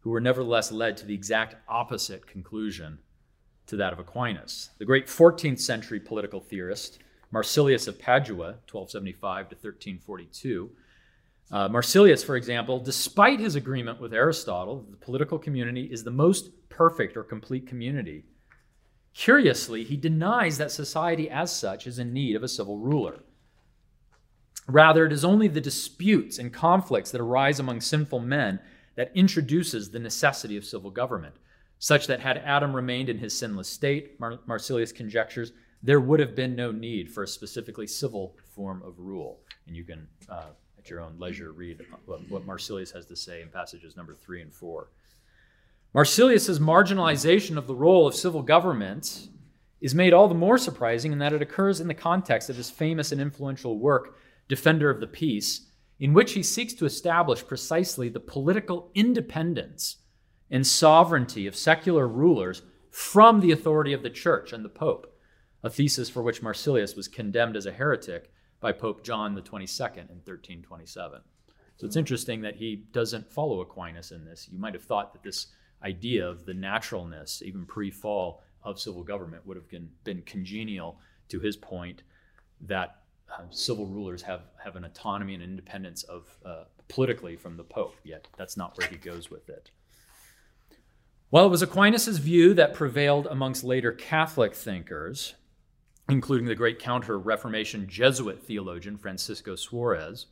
who 0.00 0.10
were 0.10 0.20
nevertheless 0.20 0.70
led 0.70 0.98
to 0.98 1.06
the 1.06 1.14
exact 1.14 1.56
opposite 1.66 2.26
conclusion 2.26 2.98
to 3.68 3.76
that 3.76 3.94
of 3.94 3.98
Aquinas. 3.98 4.70
The 4.78 4.84
great 4.84 5.06
14th 5.06 5.60
century 5.60 5.98
political 5.98 6.40
theorist, 6.40 6.98
Marsilius 7.30 7.88
of 7.88 7.98
Padua, 7.98 8.58
1275 8.70 9.48
to 9.48 9.54
1342, 9.54 10.70
uh, 11.50 11.68
Marsilius, 11.68 12.22
for 12.22 12.36
example, 12.36 12.80
despite 12.80 13.40
his 13.40 13.54
agreement 13.54 13.98
with 13.98 14.12
Aristotle, 14.12 14.84
the 14.90 14.96
political 14.98 15.38
community 15.38 15.84
is 15.84 16.04
the 16.04 16.10
most 16.10 16.50
perfect 16.68 17.16
or 17.16 17.22
complete 17.22 17.66
community 17.66 18.24
Curiously, 19.14 19.84
he 19.84 19.96
denies 19.96 20.58
that 20.58 20.70
society 20.70 21.28
as 21.28 21.54
such 21.54 21.86
is 21.86 21.98
in 21.98 22.12
need 22.12 22.34
of 22.34 22.42
a 22.42 22.48
civil 22.48 22.78
ruler. 22.78 23.20
Rather, 24.66 25.04
it 25.04 25.12
is 25.12 25.24
only 25.24 25.48
the 25.48 25.60
disputes 25.60 26.38
and 26.38 26.52
conflicts 26.52 27.10
that 27.10 27.20
arise 27.20 27.60
among 27.60 27.80
sinful 27.80 28.20
men 28.20 28.60
that 28.94 29.12
introduces 29.14 29.90
the 29.90 29.98
necessity 29.98 30.56
of 30.56 30.64
civil 30.64 30.90
government, 30.90 31.34
such 31.78 32.06
that 32.06 32.20
had 32.20 32.38
Adam 32.38 32.74
remained 32.74 33.08
in 33.08 33.18
his 33.18 33.36
sinless 33.36 33.68
state, 33.68 34.18
Mar- 34.20 34.40
Marsilius 34.46 34.92
conjectures, 34.92 35.52
there 35.82 36.00
would 36.00 36.20
have 36.20 36.36
been 36.36 36.54
no 36.54 36.70
need 36.70 37.10
for 37.10 37.24
a 37.24 37.28
specifically 37.28 37.86
civil 37.86 38.36
form 38.54 38.82
of 38.84 38.98
rule. 38.98 39.40
And 39.66 39.76
you 39.76 39.84
can, 39.84 40.06
uh, 40.28 40.50
at 40.78 40.88
your 40.88 41.00
own 41.00 41.18
leisure, 41.18 41.52
read 41.52 41.84
what, 42.06 42.20
what 42.30 42.46
Marsilius 42.46 42.92
has 42.92 43.04
to 43.06 43.16
say 43.16 43.42
in 43.42 43.48
passages 43.48 43.96
number 43.96 44.14
three 44.14 44.42
and 44.42 44.54
four. 44.54 44.90
Marsilius's 45.94 46.58
marginalization 46.58 47.58
of 47.58 47.66
the 47.66 47.74
role 47.74 48.06
of 48.06 48.14
civil 48.14 48.42
government 48.42 49.28
is 49.82 49.94
made 49.94 50.14
all 50.14 50.26
the 50.26 50.34
more 50.34 50.56
surprising 50.56 51.12
in 51.12 51.18
that 51.18 51.34
it 51.34 51.42
occurs 51.42 51.80
in 51.80 51.88
the 51.88 51.94
context 51.94 52.48
of 52.48 52.56
his 52.56 52.70
famous 52.70 53.12
and 53.12 53.20
influential 53.20 53.78
work, 53.78 54.16
Defender 54.48 54.88
of 54.88 55.00
the 55.00 55.06
Peace, 55.06 55.68
in 56.00 56.14
which 56.14 56.32
he 56.32 56.42
seeks 56.42 56.72
to 56.74 56.86
establish 56.86 57.46
precisely 57.46 58.08
the 58.08 58.20
political 58.20 58.90
independence 58.94 59.98
and 60.50 60.66
sovereignty 60.66 61.46
of 61.46 61.54
secular 61.54 62.08
rulers 62.08 62.62
from 62.90 63.40
the 63.40 63.52
authority 63.52 63.92
of 63.92 64.02
the 64.02 64.10
church 64.10 64.52
and 64.52 64.64
the 64.64 64.70
pope, 64.70 65.14
a 65.62 65.68
thesis 65.68 66.08
for 66.08 66.22
which 66.22 66.42
Marsilius 66.42 66.96
was 66.96 67.06
condemned 67.06 67.56
as 67.56 67.66
a 67.66 67.72
heretic 67.72 68.32
by 68.60 68.72
Pope 68.72 69.04
John 69.04 69.34
22nd 69.34 70.08
in 70.10 70.20
1327. 70.24 71.20
So 71.76 71.86
it's 71.86 71.96
interesting 71.96 72.40
that 72.42 72.56
he 72.56 72.76
doesn't 72.92 73.30
follow 73.30 73.60
Aquinas 73.60 74.12
in 74.12 74.24
this. 74.24 74.48
You 74.50 74.58
might 74.58 74.74
have 74.74 74.84
thought 74.84 75.12
that 75.12 75.22
this 75.22 75.48
idea 75.84 76.28
of 76.28 76.44
the 76.46 76.54
naturalness, 76.54 77.42
even 77.44 77.66
pre 77.66 77.90
fall, 77.90 78.42
of 78.64 78.78
civil 78.78 79.02
government 79.02 79.46
would 79.46 79.56
have 79.56 79.68
been, 79.68 79.88
been 80.04 80.22
congenial 80.22 80.98
to 81.28 81.40
his 81.40 81.56
point 81.56 82.02
that 82.60 83.02
uh, 83.32 83.42
civil 83.50 83.86
rulers 83.86 84.22
have, 84.22 84.42
have 84.62 84.76
an 84.76 84.84
autonomy 84.84 85.34
and 85.34 85.42
independence 85.42 86.04
of 86.04 86.28
uh, 86.44 86.64
politically 86.88 87.36
from 87.36 87.56
the 87.56 87.64
Pope, 87.64 87.96
yet 88.04 88.28
that's 88.36 88.56
not 88.56 88.76
where 88.78 88.86
he 88.86 88.96
goes 88.96 89.30
with 89.30 89.48
it. 89.48 89.70
While 91.30 91.46
it 91.46 91.50
was 91.50 91.62
Aquinas' 91.62 92.18
view 92.18 92.52
that 92.54 92.74
prevailed 92.74 93.26
amongst 93.26 93.64
later 93.64 93.90
Catholic 93.90 94.54
thinkers, 94.54 95.34
including 96.08 96.46
the 96.46 96.54
great 96.54 96.78
counter 96.78 97.18
Reformation 97.18 97.88
Jesuit 97.88 98.42
theologian 98.42 98.98
Francisco 98.98 99.56
Suarez, 99.56 100.26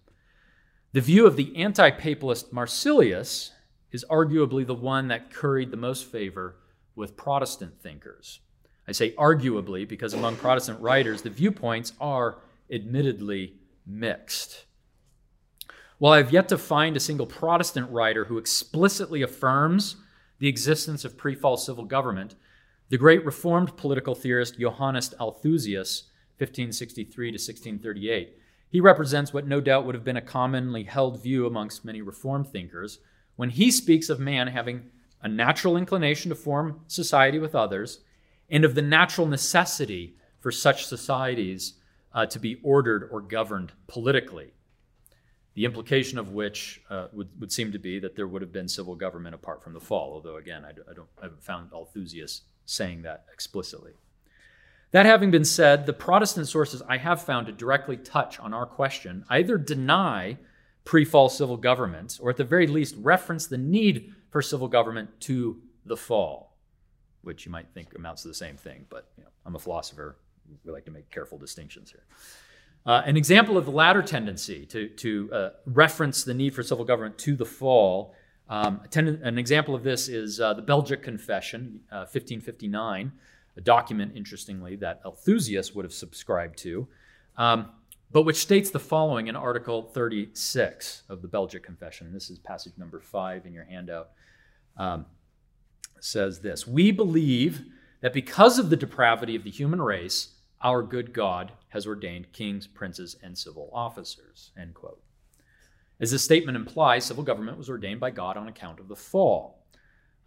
the 0.93 1.01
view 1.01 1.27
of 1.27 1.37
the 1.37 1.57
anti 1.57 1.91
papalist 1.91 2.53
Marsilius 2.53 3.53
is 3.93 4.05
arguably 4.11 4.67
the 4.67 4.75
one 4.75 5.09
that 5.09 5.33
curried 5.33 5.71
the 5.71 5.77
most 5.77 6.05
favor 6.05 6.57
with 6.95 7.17
Protestant 7.17 7.81
thinkers. 7.81 8.41
I 8.87 8.93
say 8.93 9.13
arguably 9.13 9.89
because 9.89 10.15
among 10.15 10.37
Protestant 10.37 10.81
writers, 10.81 11.23
the 11.23 11.31
viewpoints 11.31 11.93
are 12.01 12.39
admittedly 12.71 13.55
mixed. 13.87 14.65
While 15.99 16.15
I've 16.15 16.33
yet 16.33 16.49
to 16.49 16.59
find 16.59 16.97
a 16.97 17.01
single 17.01 17.27
Protestant 17.27 17.91
writer 17.91 18.25
who 18.25 18.39
explicitly 18.39 19.23
affirms 19.23 19.97
the 20.39 20.49
existence 20.49 21.05
of 21.05 21.19
pre 21.19 21.35
fall 21.35 21.57
civil 21.57 21.85
government, 21.85 22.37
the 22.89 22.99
great 22.99 23.25
Reformed 23.25 23.77
political 23.77 24.15
theorist 24.15 24.59
Johannes 24.59 25.15
Althusius, 25.21 26.05
1563 26.39 27.27
to 27.27 27.35
1638, 27.35 28.37
he 28.71 28.81
represents 28.81 29.33
what 29.33 29.47
no 29.47 29.61
doubt 29.61 29.85
would 29.85 29.95
have 29.95 30.05
been 30.05 30.17
a 30.17 30.23
commonly 30.23 30.85
held 30.85 31.23
view 31.23 31.47
amongst 31.47 31.85
many 31.85 32.01
Reformed 32.01 32.49
thinkers 32.49 32.99
when 33.41 33.49
he 33.49 33.71
speaks 33.71 34.11
of 34.11 34.21
man 34.21 34.49
having 34.49 34.83
a 35.23 35.27
natural 35.27 35.79
inclination 35.79 36.29
to 36.29 36.35
form 36.35 36.83
society 36.89 37.39
with 37.39 37.55
others 37.55 38.01
and 38.51 38.67
of 38.67 38.75
the 38.75 38.83
natural 38.83 39.27
necessity 39.27 40.15
for 40.41 40.53
such 40.53 40.85
societies 40.85 41.73
uh, 42.13 42.27
to 42.27 42.39
be 42.39 42.61
ordered 42.63 43.09
or 43.11 43.23
governed 43.23 43.73
politically. 43.87 44.53
The 45.55 45.65
implication 45.65 46.19
of 46.19 46.33
which 46.33 46.83
uh, 46.91 47.07
would, 47.15 47.31
would 47.41 47.51
seem 47.51 47.73
to 47.73 47.79
be 47.79 47.99
that 48.01 48.15
there 48.15 48.29
would 48.29 48.43
have 48.43 48.53
been 48.53 48.69
civil 48.69 48.95
government 48.95 49.35
apart 49.35 49.65
from 49.65 49.73
the 49.73 49.81
fall, 49.81 50.13
although, 50.13 50.37
again, 50.37 50.63
I, 50.63 50.73
I, 50.91 50.93
don't, 50.93 51.09
I 51.19 51.23
haven't 51.23 51.43
found 51.43 51.71
Althusius 51.73 52.43
saying 52.67 53.01
that 53.05 53.25
explicitly. 53.33 53.93
That 54.91 55.07
having 55.07 55.31
been 55.31 55.47
said, 55.47 55.87
the 55.87 55.95
Protestant 55.95 56.47
sources 56.47 56.83
I 56.87 56.99
have 56.99 57.23
found 57.23 57.47
to 57.47 57.55
directly 57.55 57.97
touch 57.97 58.39
on 58.39 58.53
our 58.53 58.67
question 58.67 59.25
either 59.31 59.57
deny 59.57 60.37
pre 60.85 61.05
fall 61.05 61.29
civil 61.29 61.57
government, 61.57 62.19
or 62.23 62.31
at 62.31 62.37
the 62.37 62.45
very 62.45 62.67
least 62.67 62.97
reference 62.99 63.47
the 63.47 63.59
need 63.59 64.15
for 64.31 64.43
civil 64.43 64.69
government 64.69 65.09
to 65.21 65.61
the 65.87 65.97
fall, 65.97 66.57
which 67.23 67.45
you 67.47 67.53
might 67.53 67.67
think 67.75 67.95
amounts 67.95 68.23
to 68.23 68.29
the 68.29 68.35
same 68.35 68.57
thing, 68.57 68.87
but 68.91 69.09
you 69.17 69.25
know, 69.25 69.31
I'm 69.47 69.55
a 69.55 69.59
philosopher. 69.59 70.17
We 70.65 70.73
like 70.73 70.85
to 70.87 70.91
make 70.91 71.11
careful 71.11 71.39
distinctions 71.39 71.91
here. 71.91 72.05
Uh, 72.87 73.03
an 73.05 73.17
example 73.17 73.59
of 73.59 73.67
the 73.67 73.71
latter 73.71 74.03
tendency 74.03 74.65
to, 74.67 74.89
to 74.89 75.31
uh, 75.33 75.51
reference 75.67 76.25
the 76.25 76.33
need 76.35 76.55
for 76.55 76.63
civil 76.63 76.85
government 76.85 77.19
to 77.19 77.37
the 77.37 77.45
fall, 77.45 78.15
um, 78.51 78.81
an 78.97 79.39
example 79.39 79.77
of 79.77 79.85
this 79.85 80.09
is 80.09 80.41
uh, 80.41 80.53
the 80.55 80.63
Belgic 80.63 81.05
Confession, 81.05 81.81
1559, 81.91 83.07
uh, 83.07 83.21
a 83.57 83.61
document, 83.61 84.13
interestingly, 84.17 84.75
that 84.77 85.01
Althusius 85.05 85.73
would 85.73 85.85
have 85.85 85.95
subscribed 85.95 86.59
to. 86.59 86.89
Um, 87.37 87.71
but 88.13 88.23
which 88.23 88.37
states 88.37 88.71
the 88.71 88.81
following 88.81 89.29
in 89.29 89.37
Article 89.37 89.83
36 89.83 91.03
of 91.09 91.23
the 91.23 91.29
Belgic 91.29 91.63
Confession. 91.63 92.13
This 92.13 92.31
is 92.31 92.39
passage 92.39 92.73
number 92.77 93.01
five 93.01 93.47
in 93.47 93.53
your 93.53 93.65
handout. 93.65 94.11
Um, 94.77 95.07
says 96.01 96.41
this 96.41 96.67
We 96.67 96.91
believe 96.91 97.63
that 98.01 98.13
because 98.13 98.59
of 98.59 98.71
the 98.71 98.77
depravity 98.77 99.37
of 99.37 99.45
the 99.45 99.51
human 99.51 99.81
race, 99.81 100.35
our 100.63 100.83
good 100.83 101.13
God 101.13 101.53
has 101.69 101.87
ordained 101.87 102.33
kings, 102.33 102.67
princes, 102.67 103.17
and 103.23 103.37
civil 103.37 103.71
officers. 103.73 104.51
End 104.59 104.75
quote. 104.75 105.03
As 106.01 106.11
this 106.11 106.25
statement 106.25 106.57
implies, 106.57 107.05
civil 107.05 107.23
government 107.23 107.59
was 107.59 107.71
ordained 107.71 108.01
by 108.01 108.11
God 108.11 108.37
on 108.37 108.49
account 108.49 108.81
of 108.81 108.89
the 108.89 108.97
fall. 108.97 109.67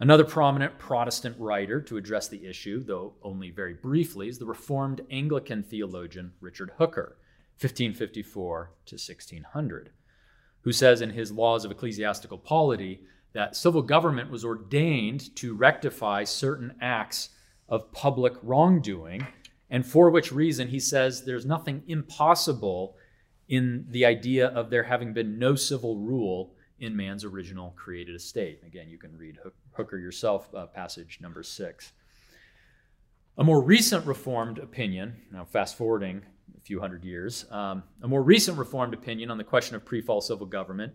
Another 0.00 0.24
prominent 0.24 0.78
Protestant 0.78 1.36
writer 1.38 1.80
to 1.82 1.96
address 1.96 2.28
the 2.28 2.46
issue, 2.46 2.82
though 2.82 3.14
only 3.22 3.50
very 3.50 3.74
briefly, 3.74 4.28
is 4.28 4.38
the 4.38 4.46
Reformed 4.46 5.02
Anglican 5.10 5.62
theologian 5.62 6.32
Richard 6.40 6.72
Hooker. 6.78 7.16
1554 7.60 8.70
to 8.86 8.94
1600, 8.94 9.90
who 10.62 10.72
says 10.72 11.00
in 11.00 11.10
his 11.10 11.32
Laws 11.32 11.64
of 11.64 11.70
Ecclesiastical 11.70 12.38
Polity 12.38 13.02
that 13.32 13.56
civil 13.56 13.82
government 13.82 14.30
was 14.30 14.44
ordained 14.44 15.34
to 15.36 15.54
rectify 15.54 16.24
certain 16.24 16.74
acts 16.80 17.30
of 17.68 17.92
public 17.92 18.34
wrongdoing, 18.42 19.26
and 19.70 19.86
for 19.86 20.10
which 20.10 20.32
reason 20.32 20.68
he 20.68 20.80
says 20.80 21.24
there's 21.24 21.46
nothing 21.46 21.82
impossible 21.86 22.96
in 23.48 23.86
the 23.90 24.04
idea 24.04 24.48
of 24.48 24.70
there 24.70 24.84
having 24.84 25.12
been 25.12 25.38
no 25.38 25.54
civil 25.54 25.98
rule 25.98 26.54
in 26.78 26.96
man's 26.96 27.24
original 27.24 27.72
created 27.76 28.14
estate. 28.14 28.60
Again, 28.66 28.88
you 28.88 28.98
can 28.98 29.16
read 29.16 29.38
Hooker 29.72 29.98
yourself, 29.98 30.52
uh, 30.54 30.66
passage 30.66 31.18
number 31.20 31.42
six. 31.42 31.92
A 33.36 33.44
more 33.44 33.62
recent 33.62 34.06
Reformed 34.06 34.58
opinion, 34.58 35.16
now 35.32 35.44
fast 35.44 35.76
forwarding 35.76 36.22
few 36.64 36.80
hundred 36.80 37.04
years. 37.04 37.44
Um, 37.50 37.82
a 38.02 38.08
more 38.08 38.22
recent 38.22 38.58
Reformed 38.58 38.94
opinion 38.94 39.30
on 39.30 39.38
the 39.38 39.44
question 39.44 39.76
of 39.76 39.84
pre 39.84 40.00
fall 40.00 40.20
civil 40.20 40.46
government 40.46 40.92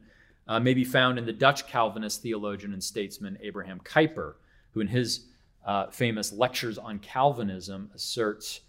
uh, 0.47 0.59
may 0.59 0.73
be 0.73 0.83
found 0.83 1.19
in 1.19 1.25
the 1.25 1.33
Dutch 1.33 1.67
Calvinist 1.67 2.23
theologian 2.23 2.73
and 2.73 2.83
statesman 2.83 3.37
Abraham 3.41 3.79
Kuyper, 3.79 4.33
who, 4.71 4.81
in 4.81 4.87
his 4.87 5.27
uh, 5.65 5.87
famous 5.91 6.33
Lectures 6.33 6.79
on 6.79 6.97
Calvinism, 6.99 7.91
asserts, 7.93 8.61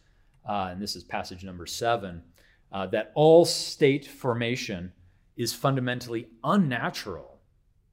uh, 0.47 0.69
and 0.71 0.81
this 0.81 0.95
is 0.95 1.03
passage 1.03 1.43
number 1.43 1.65
seven, 1.65 2.23
uh, 2.71 2.87
that 2.87 3.13
all 3.15 3.47
state 3.47 4.07
formation 4.07 4.93
is 5.39 5.55
fundamentally 5.55 6.29
unnatural. 6.45 7.39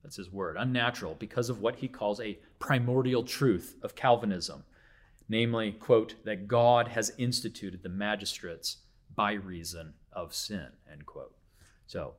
That's 0.04 0.18
his 0.18 0.32
word, 0.32 0.58
unnatural, 0.60 1.16
because 1.18 1.50
of 1.50 1.62
what 1.62 1.78
he 1.78 1.88
calls 1.88 2.20
a 2.20 2.38
primordial 2.60 3.24
truth 3.24 3.78
of 3.82 3.96
Calvinism, 3.96 4.66
namely, 5.30 5.72
quote, 5.72 6.16
that 6.26 6.48
God 6.48 6.90
has 6.90 7.14
instituted 7.18 7.84
the 7.84 7.90
magistrates 7.90 8.78
by 9.18 9.34
reason 9.34 9.94
of 10.14 10.34
sin, 10.34 10.68
end 10.90 11.06
quote. 11.06 11.36
So 11.88 12.14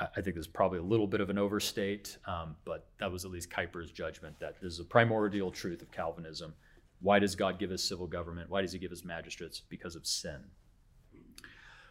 I 0.00 0.20
think 0.20 0.34
there's 0.34 0.46
probably 0.46 0.78
a 0.78 0.82
little 0.82 1.06
bit 1.06 1.20
of 1.20 1.28
an 1.28 1.38
overstate, 1.38 2.18
um, 2.26 2.56
but 2.64 2.86
that 2.98 3.10
was 3.10 3.24
at 3.24 3.30
least 3.30 3.50
Kuyper's 3.50 3.90
judgment 3.90 4.38
that 4.40 4.60
this 4.60 4.72
is 4.72 4.80
a 4.80 4.84
primordial 4.84 5.50
truth 5.50 5.82
of 5.82 5.90
Calvinism. 5.92 6.54
Why 7.00 7.18
does 7.18 7.36
God 7.36 7.58
give 7.58 7.70
us 7.70 7.82
civil 7.82 8.06
government? 8.06 8.50
Why 8.50 8.62
does 8.62 8.72
He 8.72 8.78
give 8.78 8.92
us 8.92 9.04
magistrates? 9.04 9.60
Because 9.68 9.94
of 9.94 10.06
sin. 10.06 10.38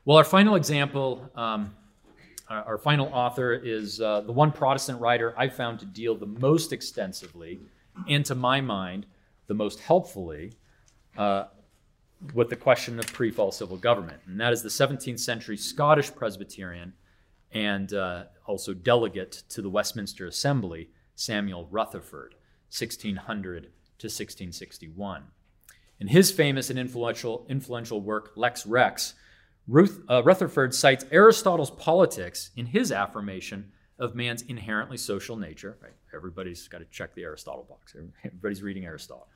Well, 0.05 0.17
our 0.17 0.23
final 0.23 0.55
example, 0.55 1.29
um, 1.35 1.75
our, 2.49 2.63
our, 2.63 2.77
final 2.77 3.07
author 3.07 3.53
is 3.53 3.99
uh, 3.99 4.21
the 4.21 4.31
one 4.31 4.53
Protestant 4.53 5.01
writer 5.01 5.33
I 5.37 5.49
found 5.49 5.79
to 5.79 5.85
deal 5.85 6.15
the 6.15 6.25
most 6.25 6.71
extensively, 6.71 7.59
and 8.07 8.25
to 8.25 8.35
my 8.35 8.61
mind, 8.61 9.05
the 9.47 9.53
most 9.53 9.81
helpfully, 9.81 10.53
uh, 11.17 11.45
with 12.33 12.49
the 12.49 12.55
question 12.55 12.99
of 12.99 13.11
pre 13.13 13.31
fall 13.31 13.51
civil 13.51 13.77
government. 13.77 14.21
And 14.25 14.39
that 14.39 14.53
is 14.53 14.61
the 14.61 14.69
17th 14.69 15.19
century 15.19 15.57
Scottish 15.57 16.13
Presbyterian 16.13 16.93
and 17.51 17.93
uh, 17.93 18.25
also 18.45 18.73
delegate 18.73 19.43
to 19.49 19.61
the 19.61 19.69
Westminster 19.69 20.27
Assembly, 20.27 20.89
Samuel 21.15 21.67
Rutherford, 21.71 22.35
1600 22.69 23.63
to 23.63 24.07
1661. 24.07 25.23
In 25.99 26.07
his 26.07 26.31
famous 26.31 26.69
and 26.69 26.77
influential, 26.77 27.45
influential 27.49 28.01
work, 28.01 28.33
Lex 28.35 28.65
Rex, 28.65 29.15
Ruth, 29.67 30.03
uh, 30.09 30.23
Rutherford 30.23 30.73
cites 30.73 31.05
Aristotle's 31.11 31.71
politics 31.71 32.51
in 32.55 32.67
his 32.67 32.91
affirmation 32.91 33.71
of 33.99 34.15
man's 34.15 34.43
inherently 34.43 34.97
social 34.97 35.35
nature. 35.35 35.77
Right? 35.81 35.93
Everybody's 36.15 36.67
got 36.67 36.79
to 36.79 36.85
check 36.85 37.15
the 37.15 37.23
Aristotle 37.23 37.65
box. 37.67 37.95
Everybody's 38.23 38.61
reading 38.61 38.85
Aristotle. 38.85 39.27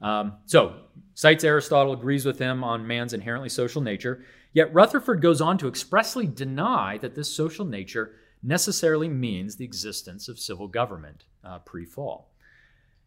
Um, 0.00 0.34
so, 0.44 0.80
cites 1.14 1.44
Aristotle, 1.44 1.92
agrees 1.92 2.26
with 2.26 2.38
him 2.38 2.62
on 2.62 2.86
man's 2.86 3.14
inherently 3.14 3.48
social 3.48 3.80
nature. 3.80 4.24
Yet 4.52 4.72
Rutherford 4.72 5.20
goes 5.20 5.40
on 5.40 5.58
to 5.58 5.68
expressly 5.68 6.26
deny 6.26 6.98
that 6.98 7.14
this 7.14 7.34
social 7.34 7.64
nature 7.64 8.14
necessarily 8.42 9.08
means 9.08 9.56
the 9.56 9.64
existence 9.64 10.28
of 10.28 10.38
civil 10.38 10.68
government 10.68 11.24
uh, 11.44 11.58
pre 11.60 11.84
fall. 11.84 12.32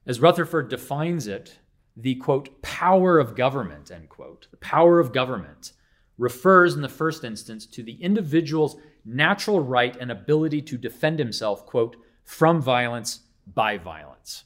As 0.06 0.20
Rutherford 0.20 0.70
defines 0.70 1.28
it, 1.28 1.60
the 1.96 2.16
quote, 2.16 2.62
power 2.62 3.20
of 3.20 3.36
government, 3.36 3.92
end 3.92 4.10
quote, 4.10 4.48
the 4.52 4.58
power 4.58 5.00
of 5.00 5.14
government 5.14 5.74
refers 6.18 6.76
in 6.76 6.82
the 6.82 6.90
first 6.90 7.24
instance 7.24 7.66
to 7.66 7.84
the 7.84 8.02
individual's 8.02 8.78
natural 9.06 9.60
right 9.60 9.96
and 9.98 10.12
ability 10.12 10.62
to 10.62 10.78
defend 10.78 11.18
himself, 11.20 11.66
quote, 11.66 11.96
from 12.26 12.62
violence 12.62 13.22
by 13.54 13.78
violence. 13.78 14.44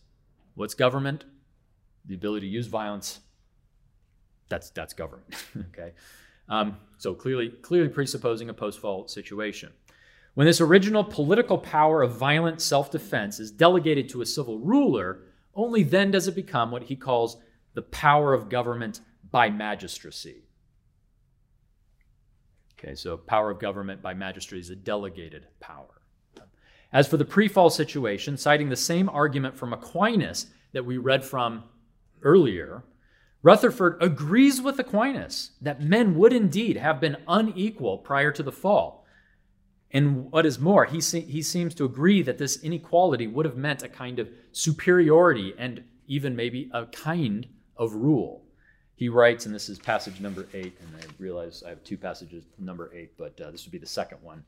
What's 0.56 0.74
government? 0.74 1.26
The 2.06 2.16
ability 2.16 2.48
to 2.48 2.54
use 2.54 2.68
violence, 2.68 3.20
that's, 4.50 4.70
that's 4.72 4.94
government. 4.94 5.34
okay? 5.58 5.92
Um, 6.50 6.78
so 6.98 7.14
clearly, 7.14 7.50
clearly 7.50 7.90
presupposing 7.90 8.50
a 8.50 8.54
post-fall 8.54 9.08
situation. 9.08 9.72
When 10.34 10.48
this 10.48 10.62
original 10.62 11.04
political 11.04 11.58
power 11.58 12.02
of 12.02 12.16
violent 12.16 12.62
self-defense 12.62 13.40
is 13.40 13.52
delegated 13.52 14.10
to 14.10 14.22
a 14.22 14.26
civil 14.26 14.58
ruler, 14.60 15.22
only 15.56 15.84
then 15.84 16.12
does 16.12 16.28
it 16.28 16.36
become 16.36 16.72
what 16.72 16.84
he 16.84 16.96
calls 16.96 17.38
the 17.74 17.82
power 17.82 18.34
of 18.34 18.50
government 18.50 19.02
by 19.32 19.50
magistracy. 19.50 20.44
Okay, 22.78 22.96
so 22.96 23.18
power 23.18 23.50
of 23.50 23.60
government 23.60 24.02
by 24.02 24.14
magistracy 24.14 24.62
is 24.62 24.70
a 24.70 24.76
delegated 24.76 25.48
power. 25.60 26.02
As 26.92 27.08
for 27.08 27.18
the 27.18 27.26
pre-fall 27.26 27.70
situation, 27.70 28.38
citing 28.38 28.70
the 28.70 28.76
same 28.76 29.10
argument 29.10 29.58
from 29.58 29.74
Aquinas 29.74 30.48
that 30.74 30.86
we 30.86 30.98
read 30.98 31.24
from 31.26 31.64
earlier, 32.24 32.84
Rutherford 33.42 33.98
agrees 34.02 34.62
with 34.62 34.80
Aquinas 34.80 35.52
that 35.62 35.82
men 35.82 36.16
would 36.16 36.32
indeed 36.34 36.78
have 36.78 37.02
been 37.02 37.18
unequal 37.28 37.98
prior 37.98 38.32
to 38.32 38.44
the 38.44 38.52
fall. 38.52 39.06
And 39.92 40.32
what 40.32 40.46
is 40.46 40.60
more, 40.60 40.86
he, 40.86 41.00
se- 41.02 41.22
he 41.22 41.42
seems 41.42 41.76
to 41.76 41.86
agree 41.86 42.24
that 42.24 42.38
this 42.38 42.64
inequality 42.64 43.28
would 43.28 43.46
have 43.46 43.58
meant 43.58 43.84
a 43.84 43.90
kind 43.90 44.18
of 44.18 44.30
superiority 44.52 45.54
and 45.58 45.84
even 46.08 46.36
maybe 46.36 46.70
a 46.74 46.86
kind 46.88 47.48
of 47.78 47.94
rule. 47.94 48.44
He 48.96 49.10
writes, 49.10 49.46
and 49.46 49.54
this 49.54 49.70
is 49.70 49.78
passage 49.78 50.20
number 50.20 50.48
eight, 50.54 50.78
and 50.80 50.90
I 50.96 51.06
realize 51.20 51.64
I 51.66 51.70
have 51.70 51.84
two 51.84 51.98
passages, 51.98 52.46
number 52.58 52.92
eight, 52.96 53.18
but 53.18 53.40
uh, 53.42 53.52
this 53.52 53.66
would 53.66 53.72
be 53.72 53.78
the 53.78 53.86
second 53.86 54.20
one. 54.22 54.44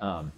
Um, 0.00 0.32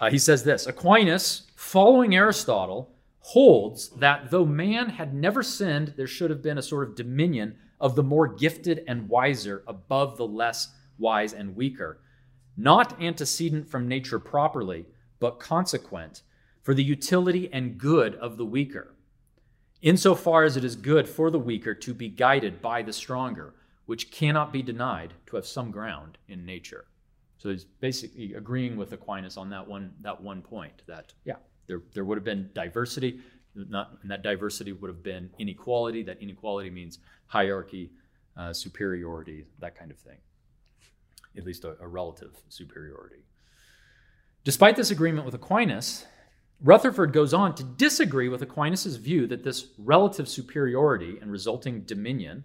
uh, 0.00 0.10
he 0.10 0.18
says 0.18 0.44
this 0.44 0.66
Aquinas, 0.66 1.42
following 1.56 2.14
Aristotle, 2.14 2.90
holds 3.28 3.90
that 3.90 4.30
though 4.30 4.46
man 4.46 4.88
had 4.88 5.12
never 5.12 5.42
sinned, 5.42 5.92
there 5.98 6.06
should 6.06 6.30
have 6.30 6.40
been 6.40 6.56
a 6.56 6.62
sort 6.62 6.88
of 6.88 6.96
dominion 6.96 7.54
of 7.78 7.94
the 7.94 8.02
more 8.02 8.26
gifted 8.26 8.82
and 8.88 9.06
wiser 9.06 9.62
above 9.66 10.16
the 10.16 10.26
less 10.26 10.72
wise 10.96 11.34
and 11.34 11.54
weaker, 11.54 12.00
not 12.56 12.98
antecedent 13.02 13.68
from 13.68 13.86
nature 13.86 14.18
properly, 14.18 14.86
but 15.20 15.38
consequent 15.38 16.22
for 16.62 16.72
the 16.72 16.82
utility 16.82 17.50
and 17.52 17.76
good 17.76 18.14
of 18.14 18.38
the 18.38 18.46
weaker, 18.46 18.94
insofar 19.82 20.44
as 20.44 20.56
it 20.56 20.64
is 20.64 20.74
good 20.74 21.06
for 21.06 21.30
the 21.30 21.38
weaker 21.38 21.74
to 21.74 21.92
be 21.92 22.08
guided 22.08 22.62
by 22.62 22.80
the 22.80 22.94
stronger, 22.94 23.54
which 23.84 24.10
cannot 24.10 24.54
be 24.54 24.62
denied 24.62 25.12
to 25.26 25.36
have 25.36 25.46
some 25.46 25.70
ground 25.70 26.16
in 26.28 26.46
nature. 26.46 26.86
So 27.36 27.50
he's 27.50 27.64
basically 27.64 28.32
agreeing 28.32 28.78
with 28.78 28.90
Aquinas 28.94 29.36
on 29.36 29.50
that 29.50 29.68
one, 29.68 29.92
that 30.00 30.18
one 30.18 30.40
point 30.40 30.82
that, 30.86 31.12
yeah, 31.26 31.36
there, 31.68 31.82
there 31.94 32.04
would 32.04 32.18
have 32.18 32.24
been 32.24 32.50
diversity, 32.54 33.20
not, 33.54 33.98
and 34.02 34.10
that 34.10 34.22
diversity 34.22 34.72
would 34.72 34.88
have 34.88 35.02
been 35.02 35.30
inequality. 35.38 36.02
That 36.02 36.20
inequality 36.20 36.70
means 36.70 36.98
hierarchy, 37.26 37.90
uh, 38.36 38.52
superiority, 38.52 39.44
that 39.60 39.78
kind 39.78 39.90
of 39.90 39.98
thing, 39.98 40.16
at 41.36 41.44
least 41.44 41.64
a, 41.64 41.76
a 41.80 41.86
relative 41.86 42.34
superiority. 42.48 43.22
Despite 44.44 44.76
this 44.76 44.90
agreement 44.90 45.26
with 45.26 45.34
Aquinas, 45.34 46.06
Rutherford 46.60 47.12
goes 47.12 47.32
on 47.32 47.54
to 47.56 47.62
disagree 47.62 48.28
with 48.28 48.42
Aquinas' 48.42 48.96
view 48.96 49.26
that 49.28 49.44
this 49.44 49.66
relative 49.78 50.28
superiority 50.28 51.18
and 51.20 51.30
resulting 51.30 51.82
dominion, 51.82 52.44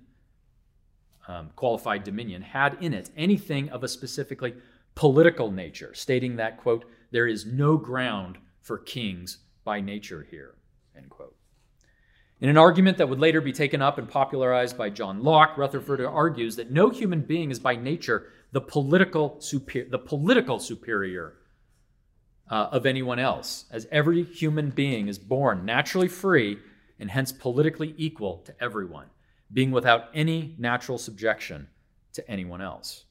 um, 1.28 1.50
qualified 1.56 2.04
dominion, 2.04 2.42
had 2.42 2.78
in 2.82 2.94
it 2.94 3.10
anything 3.16 3.70
of 3.70 3.84
a 3.84 3.88
specifically 3.88 4.54
political 4.96 5.50
nature, 5.50 5.94
stating 5.94 6.36
that, 6.36 6.58
quote, 6.58 6.86
there 7.12 7.28
is 7.28 7.46
no 7.46 7.78
ground 7.78 8.38
for 8.64 8.80
kings 8.80 9.38
by 9.64 9.80
nature 9.80 10.26
here. 10.30 10.56
End 10.98 11.10
quote. 11.10 11.36
In 12.42 12.50
an 12.50 12.58
argument 12.58 12.98
that 12.98 13.08
would 13.08 13.20
later 13.20 13.40
be 13.40 13.54
taken 13.54 13.82
up 13.82 13.98
and 13.98 14.10
popularized 14.10 14.78
by 14.78 14.90
John 14.90 15.24
Locke, 15.24 15.58
Rutherford 15.58 16.02
argues 16.02 16.56
that 16.56 16.72
no 16.72 16.90
human 16.90 17.22
being 17.22 17.52
is 17.52 17.60
by 17.60 17.76
nature 17.76 18.32
the 18.52 18.62
political, 18.62 19.40
super, 19.40 19.84
the 19.90 20.00
political 20.00 20.60
superior 20.60 21.36
uh, 22.50 22.70
of 22.72 22.86
anyone 22.86 23.20
else, 23.20 23.66
as 23.72 23.88
every 23.92 24.24
human 24.24 24.70
being 24.70 25.08
is 25.08 25.18
born 25.18 25.66
naturally 25.66 26.08
free 26.08 26.58
and 27.00 27.10
hence 27.10 27.32
politically 27.32 27.94
equal 27.98 28.40
to 28.46 28.54
everyone, 28.62 29.08
being 29.52 29.72
without 29.72 30.10
any 30.14 30.56
natural 30.58 30.98
subjection 30.98 31.68
to 32.14 32.30
anyone 32.30 32.62
else. 32.62 33.06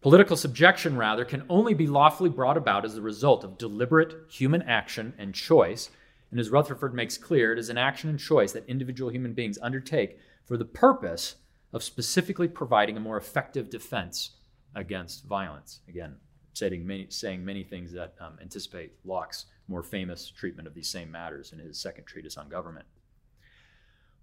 Political 0.00 0.36
subjection, 0.36 0.96
rather, 0.96 1.24
can 1.24 1.44
only 1.48 1.74
be 1.74 1.88
lawfully 1.88 2.30
brought 2.30 2.56
about 2.56 2.84
as 2.84 2.94
the 2.94 3.02
result 3.02 3.42
of 3.42 3.58
deliberate 3.58 4.14
human 4.30 4.62
action 4.62 5.12
and 5.18 5.34
choice. 5.34 5.90
And 6.30 6.38
as 6.38 6.50
Rutherford 6.50 6.94
makes 6.94 7.18
clear, 7.18 7.52
it 7.52 7.58
is 7.58 7.68
an 7.68 7.78
action 7.78 8.08
and 8.08 8.18
choice 8.18 8.52
that 8.52 8.68
individual 8.68 9.10
human 9.10 9.32
beings 9.32 9.58
undertake 9.60 10.18
for 10.44 10.56
the 10.56 10.64
purpose 10.64 11.36
of 11.72 11.82
specifically 11.82 12.46
providing 12.46 12.96
a 12.96 13.00
more 13.00 13.16
effective 13.16 13.70
defense 13.70 14.36
against 14.74 15.24
violence. 15.24 15.80
Again, 15.88 16.16
saying 16.52 16.86
many, 16.86 17.06
saying 17.10 17.44
many 17.44 17.64
things 17.64 17.92
that 17.92 18.14
um, 18.20 18.38
anticipate 18.40 18.92
Locke's 19.04 19.46
more 19.66 19.82
famous 19.82 20.30
treatment 20.30 20.68
of 20.68 20.74
these 20.74 20.88
same 20.88 21.10
matters 21.10 21.52
in 21.52 21.58
his 21.58 21.78
second 21.78 22.04
treatise 22.04 22.36
on 22.36 22.48
government. 22.48 22.86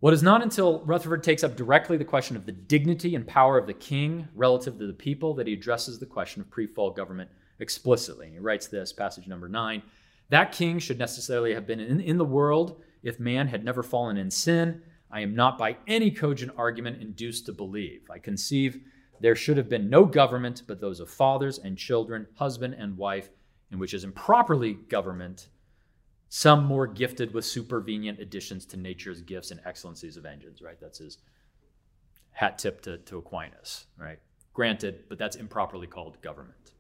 What 0.02 0.14
is 0.14 0.22
not 0.22 0.44
until 0.44 0.82
Rutherford 0.82 1.24
takes 1.24 1.44
up 1.44 1.56
directly 1.56 1.98
the 1.98 2.06
question 2.06 2.36
of 2.36 2.46
the 2.46 2.52
dignity 2.52 3.16
and 3.16 3.26
power 3.26 3.58
of 3.58 3.66
the 3.66 3.74
king 3.74 4.28
relative 4.36 4.78
to 4.78 4.88
the 4.88 4.94
people 4.94 5.34
that 5.36 5.48
he 5.48 5.54
addresses 5.54 6.00
the 6.00 6.06
question 6.06 6.42
of 6.42 6.50
pre 6.50 6.68
fall 6.68 6.92
government 6.92 7.30
explicitly. 7.60 8.26
And 8.26 8.36
he 8.36 8.40
writes 8.40 8.68
this, 8.68 8.92
passage 8.92 9.28
number 9.28 9.48
nine 9.48 9.82
That 10.30 10.52
king 10.52 10.80
should 10.80 11.00
necessarily 11.00 11.54
have 11.54 11.66
been 11.66 11.80
in, 11.80 12.02
in 12.02 12.18
the 12.18 12.26
world 12.26 12.82
if 13.04 13.20
man 13.20 13.48
had 13.48 13.64
never 13.64 13.84
fallen 13.84 14.18
in 14.18 14.30
sin. 14.30 14.82
I 15.12 15.22
am 15.22 15.34
not 15.34 15.58
by 15.58 15.78
any 15.88 16.12
cogent 16.12 16.52
argument 16.58 17.02
induced 17.02 17.46
to 17.46 17.54
believe. 17.54 18.02
I 18.12 18.20
conceive 18.20 18.82
there 19.22 19.36
should 19.36 19.56
have 19.56 19.70
been 19.70 19.90
no 19.90 20.04
government 20.04 20.64
but 20.68 20.82
those 20.82 21.00
of 21.00 21.10
fathers 21.10 21.58
and 21.58 21.78
children, 21.78 22.28
husband 22.36 22.76
and 22.78 22.98
wife, 22.98 23.30
in 23.72 23.80
which 23.80 23.94
is 23.94 24.04
improperly 24.04 24.74
government 24.74 25.48
some 26.30 26.66
more 26.66 26.88
gifted 26.88 27.34
with 27.34 27.46
supervenient 27.46 28.20
additions 28.20 28.66
to 28.68 28.78
nature's 28.78 29.22
gifts 29.22 29.52
and 29.52 29.60
excellencies 29.66 30.18
of 30.18 30.26
engines, 30.26 30.62
right? 30.62 30.80
That's 30.80 31.00
his 31.00 31.18
hat 32.32 32.58
tip 32.58 32.82
to, 32.82 32.98
to 32.98 33.18
Aquinas, 33.18 33.86
right? 33.98 34.20
Granted, 34.54 35.04
but 35.10 35.18
that's 35.18 35.36
improperly 35.36 35.88
called 35.88 36.22
government. 36.22 36.72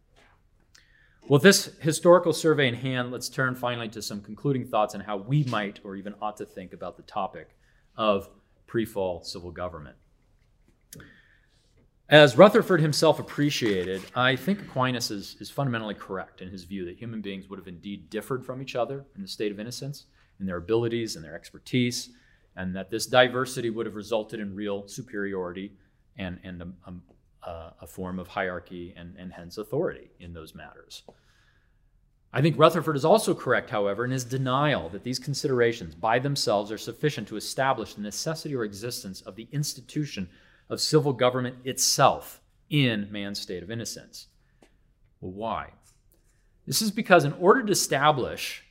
Well, 1.27 1.39
this 1.39 1.71
historical 1.79 2.33
survey 2.33 2.67
in 2.67 2.75
hand, 2.75 3.11
let's 3.11 3.29
turn 3.29 3.55
finally 3.55 3.89
to 3.89 4.01
some 4.01 4.21
concluding 4.21 4.67
thoughts 4.67 4.93
on 4.93 5.01
how 5.01 5.17
we 5.17 5.43
might 5.45 5.79
or 5.83 5.95
even 5.95 6.13
ought 6.21 6.37
to 6.37 6.45
think 6.45 6.71
about 6.71 6.97
the 6.97 7.03
topic 7.03 7.55
of 7.97 8.29
pre 8.67 8.85
fall 8.85 9.23
civil 9.23 9.51
government. 9.51 9.95
As 12.07 12.37
Rutherford 12.37 12.81
himself 12.81 13.19
appreciated, 13.19 14.03
I 14.13 14.35
think 14.35 14.61
Aquinas 14.61 15.09
is, 15.09 15.37
is 15.39 15.49
fundamentally 15.49 15.95
correct 15.95 16.39
in 16.39 16.49
his 16.49 16.63
view 16.63 16.85
that 16.85 16.97
human 16.97 17.19
beings 17.19 17.49
would 17.49 17.57
have 17.57 17.67
indeed 17.67 18.11
differed 18.11 18.45
from 18.45 18.61
each 18.61 18.75
other 18.75 19.05
in 19.15 19.23
the 19.23 19.27
state 19.27 19.51
of 19.51 19.59
innocence, 19.59 20.05
in 20.39 20.45
their 20.45 20.57
abilities 20.57 21.15
and 21.15 21.25
their 21.25 21.33
expertise, 21.33 22.11
and 22.55 22.75
that 22.75 22.91
this 22.91 23.07
diversity 23.07 23.71
would 23.71 23.87
have 23.87 23.95
resulted 23.95 24.39
in 24.39 24.53
real 24.53 24.87
superiority 24.87 25.71
and, 26.15 26.39
and 26.43 26.61
a, 26.61 27.49
a, 27.49 27.73
a 27.81 27.87
form 27.87 28.19
of 28.19 28.27
hierarchy 28.27 28.93
and, 28.95 29.15
and 29.17 29.33
hence 29.33 29.57
authority 29.57 30.11
in 30.19 30.31
those 30.31 30.53
matters. 30.53 31.01
I 32.31 32.41
think 32.41 32.59
Rutherford 32.59 32.97
is 32.97 33.05
also 33.05 33.33
correct, 33.33 33.71
however, 33.71 34.05
in 34.05 34.11
his 34.11 34.25
denial 34.25 34.89
that 34.89 35.03
these 35.03 35.17
considerations 35.17 35.95
by 35.95 36.19
themselves 36.19 36.71
are 36.71 36.77
sufficient 36.77 37.27
to 37.29 37.35
establish 37.37 37.95
the 37.95 38.01
necessity 38.01 38.53
or 38.53 38.63
existence 38.63 39.21
of 39.21 39.35
the 39.35 39.47
institution 39.51 40.29
of 40.69 40.81
civil 40.81 41.13
government 41.13 41.57
itself 41.63 42.41
in 42.69 43.07
man's 43.11 43.39
state 43.39 43.63
of 43.63 43.71
innocence. 43.71 44.27
Well, 45.21 45.31
why? 45.31 45.69
This 46.65 46.81
is 46.81 46.91
because, 46.91 47.23
in 47.23 47.33
order 47.33 47.63
to 47.63 47.71
establish 47.71 48.63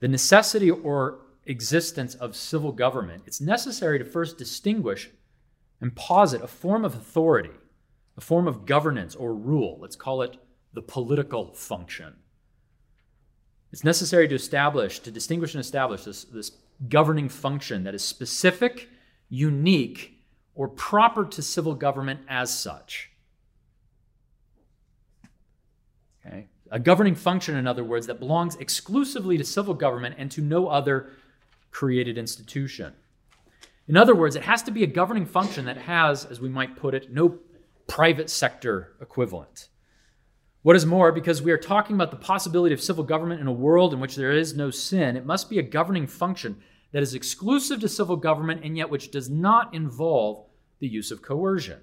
the 0.00 0.08
necessity 0.08 0.70
or 0.70 1.20
existence 1.46 2.14
of 2.14 2.36
civil 2.36 2.72
government, 2.72 3.22
it's 3.26 3.40
necessary 3.40 3.98
to 3.98 4.04
first 4.04 4.36
distinguish 4.36 5.10
and 5.80 5.94
posit 5.96 6.42
a 6.42 6.46
form 6.46 6.84
of 6.84 6.94
authority, 6.94 7.50
a 8.16 8.20
form 8.20 8.46
of 8.46 8.66
governance 8.66 9.14
or 9.14 9.34
rule. 9.34 9.78
Let's 9.80 9.96
call 9.96 10.22
it 10.22 10.36
the 10.74 10.82
political 10.82 11.54
function. 11.54 12.16
It's 13.72 13.84
necessary 13.84 14.28
to 14.28 14.34
establish, 14.34 15.00
to 15.00 15.10
distinguish 15.10 15.54
and 15.54 15.60
establish 15.60 16.04
this, 16.04 16.24
this 16.24 16.52
governing 16.88 17.28
function 17.28 17.84
that 17.84 17.94
is 17.94 18.02
specific, 18.02 18.88
unique, 19.28 20.15
or 20.56 20.66
proper 20.66 21.24
to 21.24 21.42
civil 21.42 21.74
government 21.74 22.20
as 22.28 22.56
such. 22.56 23.10
Okay? 26.26 26.48
A 26.70 26.80
governing 26.80 27.14
function, 27.14 27.54
in 27.54 27.66
other 27.66 27.84
words, 27.84 28.08
that 28.08 28.18
belongs 28.18 28.56
exclusively 28.56 29.38
to 29.38 29.44
civil 29.44 29.74
government 29.74 30.16
and 30.18 30.30
to 30.32 30.40
no 30.40 30.66
other 30.66 31.10
created 31.70 32.18
institution. 32.18 32.94
In 33.86 33.96
other 33.96 34.14
words, 34.16 34.34
it 34.34 34.42
has 34.42 34.62
to 34.64 34.72
be 34.72 34.82
a 34.82 34.88
governing 34.88 35.26
function 35.26 35.66
that 35.66 35.76
has, 35.76 36.24
as 36.24 36.40
we 36.40 36.48
might 36.48 36.76
put 36.76 36.94
it, 36.94 37.12
no 37.12 37.38
private 37.86 38.30
sector 38.30 38.94
equivalent. 39.00 39.68
What 40.62 40.74
is 40.74 40.84
more, 40.84 41.12
because 41.12 41.42
we 41.42 41.52
are 41.52 41.58
talking 41.58 41.94
about 41.94 42.10
the 42.10 42.16
possibility 42.16 42.74
of 42.74 42.80
civil 42.80 43.04
government 43.04 43.40
in 43.40 43.46
a 43.46 43.52
world 43.52 43.92
in 43.92 44.00
which 44.00 44.16
there 44.16 44.32
is 44.32 44.56
no 44.56 44.70
sin, 44.70 45.16
it 45.16 45.24
must 45.24 45.48
be 45.48 45.60
a 45.60 45.62
governing 45.62 46.08
function 46.08 46.60
that 46.92 47.02
is 47.02 47.14
exclusive 47.14 47.80
to 47.80 47.88
civil 47.88 48.16
government 48.16 48.62
and 48.64 48.76
yet 48.76 48.90
which 48.90 49.10
does 49.10 49.28
not 49.28 49.74
involve 49.74 50.46
the 50.78 50.88
use 50.88 51.10
of 51.10 51.22
coercion. 51.22 51.80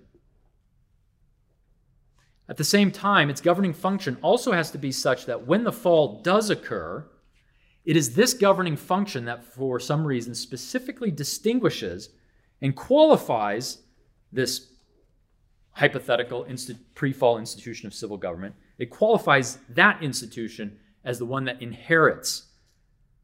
At 2.49 2.57
the 2.57 2.63
same 2.63 2.91
time, 2.91 3.29
its 3.29 3.41
governing 3.41 3.73
function 3.73 4.17
also 4.21 4.51
has 4.51 4.71
to 4.71 4.77
be 4.77 4.91
such 4.91 5.25
that 5.25 5.47
when 5.47 5.63
the 5.63 5.71
fall 5.71 6.21
does 6.21 6.49
occur, 6.49 7.07
it 7.85 7.97
is 7.97 8.15
this 8.15 8.33
governing 8.33 8.75
function 8.75 9.25
that, 9.25 9.43
for 9.43 9.79
some 9.79 10.05
reason, 10.05 10.35
specifically 10.35 11.11
distinguishes 11.11 12.09
and 12.61 12.75
qualifies 12.75 13.79
this 14.31 14.69
hypothetical 15.71 16.45
pre 16.95 17.13
fall 17.13 17.37
institution 17.37 17.87
of 17.87 17.93
civil 17.93 18.17
government. 18.17 18.55
It 18.77 18.89
qualifies 18.89 19.57
that 19.69 20.01
institution 20.01 20.79
as 21.03 21.19
the 21.19 21.25
one 21.25 21.45
that 21.45 21.61
inherits 21.61 22.47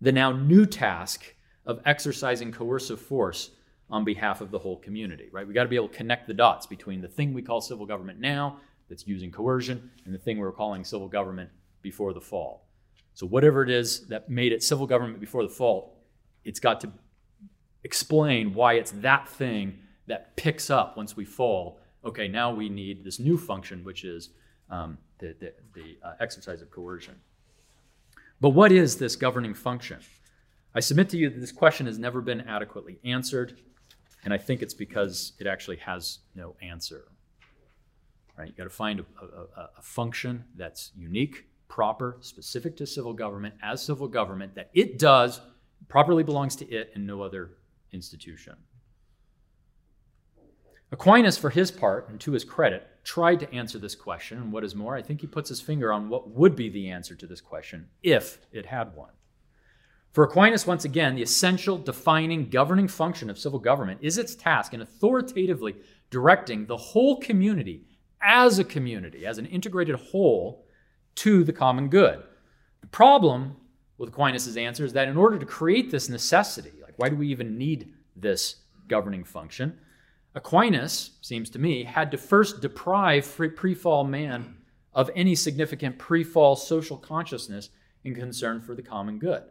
the 0.01 0.11
now 0.11 0.31
new 0.31 0.65
task 0.65 1.33
of 1.69 1.79
exercising 1.85 2.51
coercive 2.51 2.99
force 2.99 3.51
on 3.91 4.03
behalf 4.03 4.41
of 4.41 4.49
the 4.49 4.57
whole 4.57 4.77
community, 4.77 5.29
right? 5.31 5.47
We 5.47 5.53
got 5.53 5.63
to 5.63 5.69
be 5.69 5.75
able 5.75 5.87
to 5.87 5.95
connect 5.95 6.27
the 6.27 6.33
dots 6.33 6.65
between 6.65 6.99
the 6.99 7.07
thing 7.07 7.31
we 7.31 7.43
call 7.43 7.61
civil 7.61 7.85
government 7.85 8.19
now, 8.19 8.57
that's 8.89 9.05
using 9.05 9.31
coercion, 9.31 9.91
and 10.03 10.13
the 10.13 10.17
thing 10.17 10.37
we 10.37 10.43
were 10.43 10.51
calling 10.51 10.83
civil 10.83 11.07
government 11.07 11.51
before 11.83 12.11
the 12.11 12.19
fall. 12.19 12.65
So, 13.13 13.27
whatever 13.27 13.61
it 13.61 13.69
is 13.69 14.07
that 14.07 14.29
made 14.29 14.51
it 14.51 14.63
civil 14.63 14.87
government 14.87 15.19
before 15.19 15.43
the 15.43 15.49
fall, 15.49 16.01
it's 16.43 16.59
got 16.59 16.81
to 16.81 16.91
explain 17.83 18.55
why 18.55 18.73
it's 18.73 18.91
that 18.91 19.29
thing 19.29 19.77
that 20.07 20.35
picks 20.35 20.71
up 20.71 20.97
once 20.97 21.15
we 21.15 21.23
fall. 21.23 21.79
Okay, 22.03 22.27
now 22.27 22.51
we 22.51 22.67
need 22.67 23.03
this 23.03 23.19
new 23.19 23.37
function, 23.37 23.83
which 23.83 24.03
is 24.03 24.29
um, 24.71 24.97
the, 25.19 25.35
the, 25.39 25.53
the 25.75 25.97
uh, 26.03 26.13
exercise 26.19 26.63
of 26.63 26.71
coercion. 26.71 27.15
But 28.41 28.49
what 28.49 28.71
is 28.71 28.97
this 28.97 29.15
governing 29.15 29.53
function? 29.53 29.99
I 30.79 30.81
submit 30.81 31.09
to 31.09 31.17
you 31.17 31.29
that 31.29 31.41
this 31.41 31.51
question 31.51 31.87
has 31.87 31.99
never 31.99 32.21
been 32.21 32.39
adequately 32.39 32.99
answered. 33.03 33.59
And 34.23 34.33
I 34.33 34.37
think 34.37 34.61
it's 34.61 34.73
because 34.73 35.33
it 35.37 35.45
actually 35.45 35.75
has 35.75 36.19
no 36.35 36.55
answer. 36.61 37.09
Right? 38.37 38.47
You 38.47 38.53
got 38.53 38.63
to 38.63 38.69
find 38.69 39.01
a, 39.01 39.25
a, 39.25 39.69
a, 39.77 39.81
function 39.81 40.45
that's 40.55 40.93
unique, 40.95 41.47
proper, 41.67 42.15
specific 42.21 42.77
to 42.77 42.87
civil 42.87 43.11
government 43.11 43.55
as 43.61 43.83
civil 43.83 44.07
government 44.07 44.55
that 44.55 44.69
it 44.73 44.97
does 44.97 45.41
properly 45.89 46.23
belongs 46.23 46.55
to 46.55 46.69
it 46.69 46.91
and 46.95 47.05
no 47.05 47.23
other 47.23 47.57
institution. 47.91 48.55
Aquinas, 50.93 51.37
for 51.37 51.49
his 51.49 51.71
part, 51.71 52.07
and 52.07 52.21
to 52.21 52.31
his 52.31 52.45
credit, 52.45 52.87
tried 53.03 53.41
to 53.41 53.53
answer 53.53 53.79
this 53.79 53.95
question. 53.95 54.37
And 54.37 54.53
what 54.53 54.63
is 54.63 54.75
more, 54.75 54.95
I 54.95 55.01
think 55.01 55.19
he 55.19 55.27
puts 55.27 55.49
his 55.49 55.59
finger 55.59 55.91
on 55.91 56.07
what 56.07 56.29
would 56.29 56.55
be 56.55 56.69
the 56.69 56.89
answer 56.89 57.15
to 57.15 57.27
this 57.27 57.41
question 57.41 57.89
if 58.01 58.39
it 58.53 58.67
had 58.67 58.95
one. 58.95 59.11
For 60.11 60.23
Aquinas, 60.23 60.65
once 60.65 60.85
again, 60.85 61.15
the 61.15 61.21
essential, 61.21 61.77
defining, 61.77 62.49
governing 62.49 62.87
function 62.87 63.29
of 63.29 63.37
civil 63.37 63.59
government 63.59 63.99
is 64.01 64.17
its 64.17 64.35
task 64.35 64.73
in 64.73 64.81
authoritatively 64.81 65.75
directing 66.09 66.65
the 66.65 66.77
whole 66.77 67.17
community 67.17 67.85
as 68.21 68.57
a 68.57 68.63
community, 68.63 69.25
as 69.25 69.37
an 69.37 69.45
integrated 69.45 69.95
whole, 69.95 70.65
to 71.15 71.43
the 71.43 71.53
common 71.53 71.89
good. 71.89 72.23
The 72.81 72.87
problem 72.87 73.57
with 73.97 74.09
Aquinas' 74.09 74.57
answer 74.57 74.83
is 74.83 74.93
that 74.93 75.07
in 75.07 75.17
order 75.17 75.37
to 75.37 75.45
create 75.45 75.91
this 75.91 76.09
necessity, 76.09 76.71
like 76.81 76.95
why 76.97 77.09
do 77.09 77.15
we 77.15 77.27
even 77.27 77.57
need 77.57 77.93
this 78.15 78.55
governing 78.87 79.23
function? 79.23 79.77
Aquinas, 80.33 81.11
seems 81.21 81.49
to 81.51 81.59
me, 81.59 81.83
had 81.83 82.09
to 82.11 82.17
first 82.17 82.61
deprive 82.61 83.31
pre 83.55 83.75
fall 83.75 84.03
man 84.03 84.55
of 84.93 85.11
any 85.15 85.35
significant 85.35 85.99
pre 85.99 86.23
fall 86.23 86.55
social 86.55 86.97
consciousness 86.97 87.69
and 88.03 88.15
concern 88.15 88.59
for 88.59 88.73
the 88.73 88.81
common 88.81 89.19
good 89.19 89.43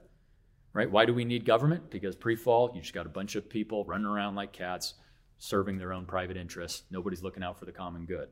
right? 0.72 0.90
Why 0.90 1.04
do 1.04 1.14
we 1.14 1.24
need 1.24 1.44
government? 1.44 1.90
Because 1.90 2.16
pre 2.16 2.36
fall, 2.36 2.70
you 2.74 2.80
just 2.80 2.94
got 2.94 3.06
a 3.06 3.10
bunch 3.10 3.36
of 3.36 3.48
people 3.48 3.84
running 3.84 4.06
around 4.06 4.34
like 4.34 4.52
cats, 4.52 4.94
serving 5.38 5.78
their 5.78 5.92
own 5.92 6.06
private 6.06 6.36
interests. 6.36 6.82
Nobody's 6.90 7.22
looking 7.22 7.42
out 7.42 7.58
for 7.58 7.64
the 7.64 7.72
common 7.72 8.04
good. 8.04 8.28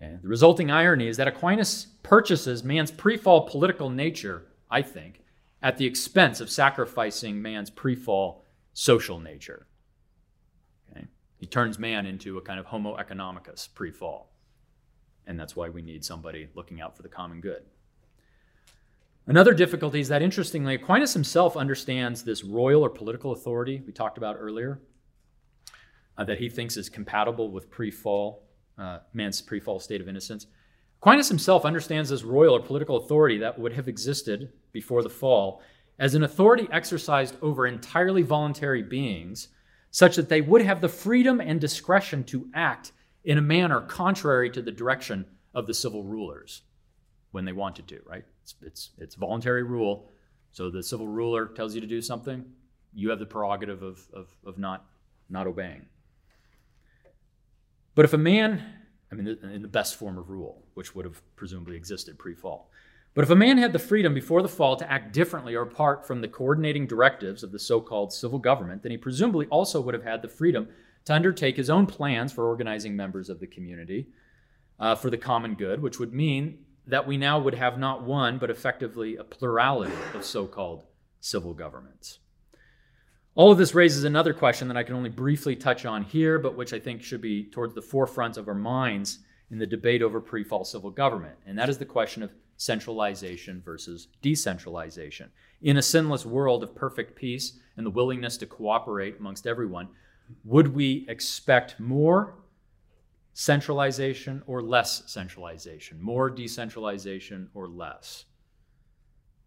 The 0.00 0.18
resulting 0.22 0.70
irony 0.70 1.08
is 1.08 1.16
that 1.16 1.28
Aquinas 1.28 1.86
purchases 2.02 2.62
man's 2.62 2.90
pre 2.90 3.16
fall 3.16 3.48
political 3.48 3.88
nature, 3.88 4.46
I 4.70 4.82
think, 4.82 5.22
at 5.62 5.78
the 5.78 5.86
expense 5.86 6.40
of 6.40 6.50
sacrificing 6.50 7.40
man's 7.40 7.70
pre 7.70 7.94
fall 7.94 8.44
social 8.72 9.18
nature. 9.18 9.66
Okay? 10.90 11.06
He 11.38 11.46
turns 11.46 11.78
man 11.78 12.04
into 12.04 12.36
a 12.36 12.42
kind 12.42 12.60
of 12.60 12.66
Homo 12.66 12.96
economicus 12.96 13.72
pre 13.72 13.90
fall. 13.90 14.32
And 15.26 15.40
that's 15.40 15.56
why 15.56 15.70
we 15.70 15.82
need 15.82 16.04
somebody 16.04 16.48
looking 16.54 16.80
out 16.80 16.96
for 16.96 17.02
the 17.02 17.08
common 17.08 17.40
good. 17.40 17.62
Another 19.28 19.52
difficulty 19.52 19.98
is 19.98 20.08
that, 20.08 20.22
interestingly, 20.22 20.76
Aquinas 20.76 21.12
himself 21.12 21.56
understands 21.56 22.22
this 22.22 22.44
royal 22.44 22.84
or 22.84 22.90
political 22.90 23.32
authority 23.32 23.82
we 23.84 23.92
talked 23.92 24.18
about 24.18 24.36
earlier, 24.38 24.80
uh, 26.16 26.24
that 26.24 26.38
he 26.38 26.48
thinks 26.48 26.76
is 26.76 26.88
compatible 26.88 27.50
with 27.50 27.68
pre-fall, 27.68 28.46
uh, 28.78 28.98
man's 29.12 29.40
pre-fall 29.42 29.80
state 29.80 30.00
of 30.00 30.08
innocence. 30.08 30.46
Aquinas 31.00 31.28
himself 31.28 31.64
understands 31.64 32.08
this 32.08 32.22
royal 32.22 32.54
or 32.54 32.60
political 32.60 32.98
authority 32.98 33.38
that 33.38 33.58
would 33.58 33.72
have 33.72 33.88
existed 33.88 34.52
before 34.72 35.02
the 35.02 35.10
fall 35.10 35.60
as 35.98 36.14
an 36.14 36.22
authority 36.22 36.68
exercised 36.70 37.36
over 37.42 37.66
entirely 37.66 38.22
voluntary 38.22 38.82
beings, 38.82 39.48
such 39.90 40.14
that 40.16 40.28
they 40.28 40.40
would 40.40 40.62
have 40.62 40.80
the 40.80 40.88
freedom 40.88 41.40
and 41.40 41.60
discretion 41.60 42.22
to 42.22 42.48
act 42.54 42.92
in 43.24 43.38
a 43.38 43.42
manner 43.42 43.80
contrary 43.80 44.50
to 44.50 44.62
the 44.62 44.70
direction 44.70 45.26
of 45.54 45.66
the 45.66 45.74
civil 45.74 46.04
rulers 46.04 46.62
when 47.32 47.44
they 47.44 47.52
wanted 47.52 47.88
to, 47.88 47.98
right? 48.06 48.24
It's, 48.46 48.54
it's, 48.62 48.90
it's 48.98 49.14
voluntary 49.16 49.64
rule. 49.64 50.08
So 50.52 50.70
the 50.70 50.82
civil 50.82 51.08
ruler 51.08 51.46
tells 51.48 51.74
you 51.74 51.80
to 51.80 51.86
do 51.86 52.00
something, 52.00 52.44
you 52.94 53.10
have 53.10 53.18
the 53.18 53.26
prerogative 53.26 53.82
of, 53.82 54.06
of, 54.14 54.28
of 54.44 54.56
not, 54.56 54.86
not 55.28 55.48
obeying. 55.48 55.86
But 57.96 58.04
if 58.04 58.12
a 58.12 58.18
man, 58.18 58.62
I 59.10 59.16
mean, 59.16 59.26
in 59.26 59.62
the 59.62 59.68
best 59.68 59.96
form 59.96 60.16
of 60.16 60.30
rule, 60.30 60.62
which 60.74 60.94
would 60.94 61.04
have 61.04 61.20
presumably 61.34 61.74
existed 61.74 62.18
pre 62.18 62.34
fall, 62.34 62.70
but 63.14 63.24
if 63.24 63.30
a 63.30 63.36
man 63.36 63.58
had 63.58 63.72
the 63.72 63.80
freedom 63.80 64.14
before 64.14 64.42
the 64.42 64.48
fall 64.48 64.76
to 64.76 64.92
act 64.92 65.12
differently 65.12 65.56
or 65.56 65.62
apart 65.62 66.06
from 66.06 66.20
the 66.20 66.28
coordinating 66.28 66.86
directives 66.86 67.42
of 67.42 67.50
the 67.50 67.58
so 67.58 67.80
called 67.80 68.12
civil 68.12 68.38
government, 68.38 68.82
then 68.82 68.92
he 68.92 68.98
presumably 68.98 69.46
also 69.46 69.80
would 69.80 69.94
have 69.94 70.04
had 70.04 70.22
the 70.22 70.28
freedom 70.28 70.68
to 71.06 71.14
undertake 71.14 71.56
his 71.56 71.70
own 71.70 71.86
plans 71.86 72.32
for 72.32 72.46
organizing 72.46 72.94
members 72.94 73.28
of 73.28 73.40
the 73.40 73.46
community 73.46 74.06
uh, 74.78 74.94
for 74.94 75.10
the 75.10 75.16
common 75.16 75.54
good, 75.54 75.82
which 75.82 75.98
would 75.98 76.12
mean 76.12 76.58
that 76.86 77.06
we 77.06 77.16
now 77.16 77.38
would 77.38 77.54
have 77.54 77.78
not 77.78 78.02
one, 78.02 78.38
but 78.38 78.50
effectively 78.50 79.16
a 79.16 79.24
plurality 79.24 79.92
of 80.14 80.24
so 80.24 80.46
called 80.46 80.84
civil 81.20 81.54
governments. 81.54 82.20
All 83.34 83.52
of 83.52 83.58
this 83.58 83.74
raises 83.74 84.04
another 84.04 84.32
question 84.32 84.68
that 84.68 84.76
I 84.76 84.82
can 84.82 84.94
only 84.94 85.10
briefly 85.10 85.56
touch 85.56 85.84
on 85.84 86.04
here, 86.04 86.38
but 86.38 86.56
which 86.56 86.72
I 86.72 86.78
think 86.78 87.02
should 87.02 87.20
be 87.20 87.44
towards 87.44 87.74
the 87.74 87.82
forefront 87.82 88.38
of 88.38 88.48
our 88.48 88.54
minds 88.54 89.18
in 89.50 89.58
the 89.58 89.66
debate 89.66 90.02
over 90.02 90.20
pre 90.20 90.42
fall 90.42 90.64
civil 90.64 90.90
government, 90.90 91.36
and 91.46 91.58
that 91.58 91.68
is 91.68 91.78
the 91.78 91.84
question 91.84 92.22
of 92.22 92.32
centralization 92.56 93.60
versus 93.62 94.08
decentralization. 94.22 95.30
In 95.62 95.76
a 95.76 95.82
sinless 95.82 96.24
world 96.24 96.62
of 96.62 96.74
perfect 96.74 97.14
peace 97.14 97.58
and 97.76 97.84
the 97.84 97.90
willingness 97.90 98.38
to 98.38 98.46
cooperate 98.46 99.18
amongst 99.18 99.46
everyone, 99.46 99.88
would 100.44 100.74
we 100.74 101.04
expect 101.08 101.78
more 101.78 102.34
centralization 103.38 104.42
or 104.46 104.62
less 104.62 105.02
centralization? 105.12 106.00
More 106.00 106.30
decentralization 106.30 107.50
or 107.52 107.68
less? 107.68 108.24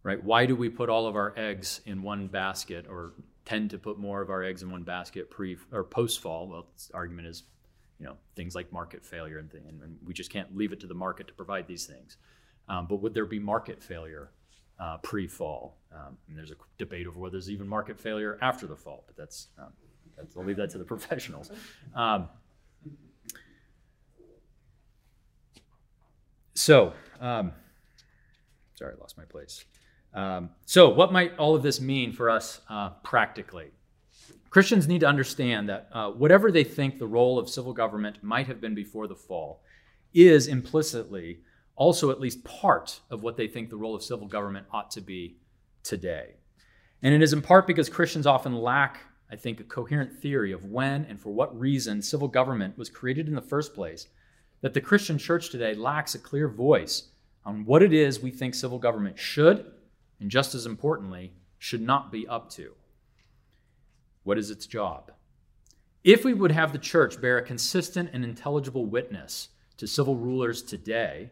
Right? 0.04 0.24
Why 0.24 0.46
do 0.46 0.56
we 0.56 0.70
put 0.70 0.90
all 0.90 1.08
of 1.08 1.16
our 1.16 1.34
eggs 1.36 1.82
in 1.88 2.04
one 2.04 2.28
basket 2.28 2.86
or 2.88 3.14
tend 3.46 3.72
to 3.72 3.80
put 3.80 3.98
more 3.98 4.22
of 4.22 4.30
our 4.30 4.44
eggs 4.44 4.62
in 4.62 4.70
one 4.70 4.84
basket 4.84 5.32
pre 5.32 5.58
or 5.72 5.84
post 5.84 6.22
fall? 6.22 6.48
Well, 6.48 6.68
the 6.78 6.94
argument 6.94 7.30
is, 7.30 7.44
you 8.00 8.06
know, 8.06 8.16
things 8.36 8.54
like 8.54 8.72
market 8.72 9.04
failure 9.04 9.40
and, 9.40 9.52
thing, 9.52 9.64
and 9.68 9.98
we 10.06 10.14
just 10.14 10.32
can't 10.32 10.56
leave 10.56 10.72
it 10.72 10.80
to 10.82 10.88
the 10.88 10.94
market 10.94 11.28
to 11.28 11.34
provide 11.34 11.66
these 11.66 11.88
things. 11.88 12.18
Um, 12.68 12.86
but 12.88 12.98
would 12.98 13.16
there 13.16 13.26
be 13.26 13.40
market 13.40 13.82
failure 13.82 14.30
uh, 14.80 14.98
pre 14.98 15.28
fall? 15.28 15.80
Um, 15.92 16.16
and 16.28 16.38
there's 16.38 16.52
a 16.52 16.56
debate 16.78 17.08
over 17.08 17.20
whether 17.20 17.32
there's 17.32 17.50
even 17.50 17.68
market 17.68 18.00
failure 18.00 18.38
after 18.44 18.68
the 18.68 18.76
fall, 18.76 19.04
but 19.08 19.18
that's, 19.18 19.48
um, 19.58 19.74
that's 20.16 20.38
I'll 20.38 20.46
leave 20.46 20.58
that 20.58 20.70
to 20.70 20.78
the 20.78 20.86
professionals. 20.96 21.50
Um, 21.96 22.30
so, 26.60 26.92
um, 27.22 27.54
sorry, 28.76 28.94
I 28.94 29.00
lost 29.00 29.18
my 29.18 29.24
place. 29.24 29.64
Um, 30.14 30.50
so, 30.66 30.90
what 30.90 31.14
might 31.14 31.38
all 31.38 31.56
of 31.56 31.64
this 31.64 31.80
mean 31.80 32.12
for 32.12 32.30
us 32.30 32.60
uh, 32.70 32.90
practically? 33.02 33.68
Christians 34.50 34.88
need 34.88 35.00
to 35.00 35.08
understand 35.08 35.70
that 35.70 35.88
uh, 35.94 36.10
whatever 36.10 36.52
they 36.52 36.66
think 36.66 37.00
the 37.00 37.08
role 37.08 37.40
of 37.40 37.48
civil 37.48 37.72
government 37.72 38.22
might 38.22 38.48
have 38.48 38.60
been 38.60 38.76
before 38.76 39.08
the 39.08 39.16
fall 39.16 39.62
is 40.14 40.48
implicitly 40.48 41.40
also 41.78 42.12
at 42.12 42.20
least 42.20 42.44
part 42.44 43.00
of 43.10 43.24
what 43.24 43.38
they 43.38 43.48
think 43.48 43.70
the 43.70 43.78
role 43.78 43.96
of 43.96 44.04
civil 44.04 44.28
government 44.28 44.66
ought 44.74 44.92
to 44.92 45.02
be 45.02 45.38
today. 45.84 46.36
And 47.02 47.14
it 47.14 47.22
is 47.22 47.32
in 47.32 47.42
part 47.42 47.68
because 47.68 47.88
Christians 47.88 48.28
often 48.28 48.54
lack, 48.54 49.00
I 49.32 49.38
think, 49.38 49.62
a 49.62 49.64
coherent 49.64 50.20
theory 50.20 50.52
of 50.52 50.66
when 50.66 51.06
and 51.06 51.22
for 51.22 51.30
what 51.30 51.58
reason 51.58 52.02
civil 52.02 52.28
government 52.28 52.78
was 52.78 52.90
created 52.90 53.30
in 53.30 53.36
the 53.36 53.42
first 53.42 53.74
place 53.74 54.08
that 54.62 54.74
the 54.74 54.82
Christian 54.82 55.18
church 55.18 55.50
today 55.50 55.74
lacks 55.74 56.16
a 56.16 56.20
clear 56.20 56.48
voice 56.48 57.10
on 57.46 57.66
what 57.66 57.82
it 57.82 57.94
is 57.94 58.20
we 58.20 58.32
think 58.32 58.54
civil 58.54 58.80
government 58.80 59.18
should 59.18 59.66
and 60.20 60.30
just 60.30 60.54
as 60.54 60.66
importantly, 60.66 61.34
should 61.58 61.82
not 61.82 62.12
be 62.12 62.28
up 62.28 62.50
to. 62.52 62.74
What 64.24 64.38
is 64.38 64.50
its 64.52 64.66
job? 64.66 65.12
If 66.04 66.24
we 66.24 66.34
would 66.34 66.52
have 66.52 66.72
the 66.72 66.80
church 66.80 67.20
bear 67.20 67.38
a 67.38 67.44
consistent 67.44 68.10
and 68.14 68.24
intelligible 68.24 68.86
witness 68.86 69.50
to 69.78 69.88
civil 69.88 70.16
rulers 70.16 70.62
today, 70.62 71.32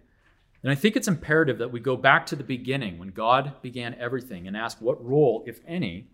then 0.61 0.71
I 0.71 0.75
think 0.75 0.95
it's 0.95 1.07
imperative 1.07 1.57
that 1.59 1.71
we 1.71 1.79
go 1.79 1.95
back 1.95 2.25
to 2.27 2.35
the 2.35 2.43
beginning 2.43 2.97
when 2.97 3.09
God 3.09 3.61
began 3.61 3.95
everything 3.95 4.47
and 4.47 4.57
ask 4.57 4.81
what 4.81 5.03
role, 5.03 5.43
if 5.45 5.59
any, 5.67 6.09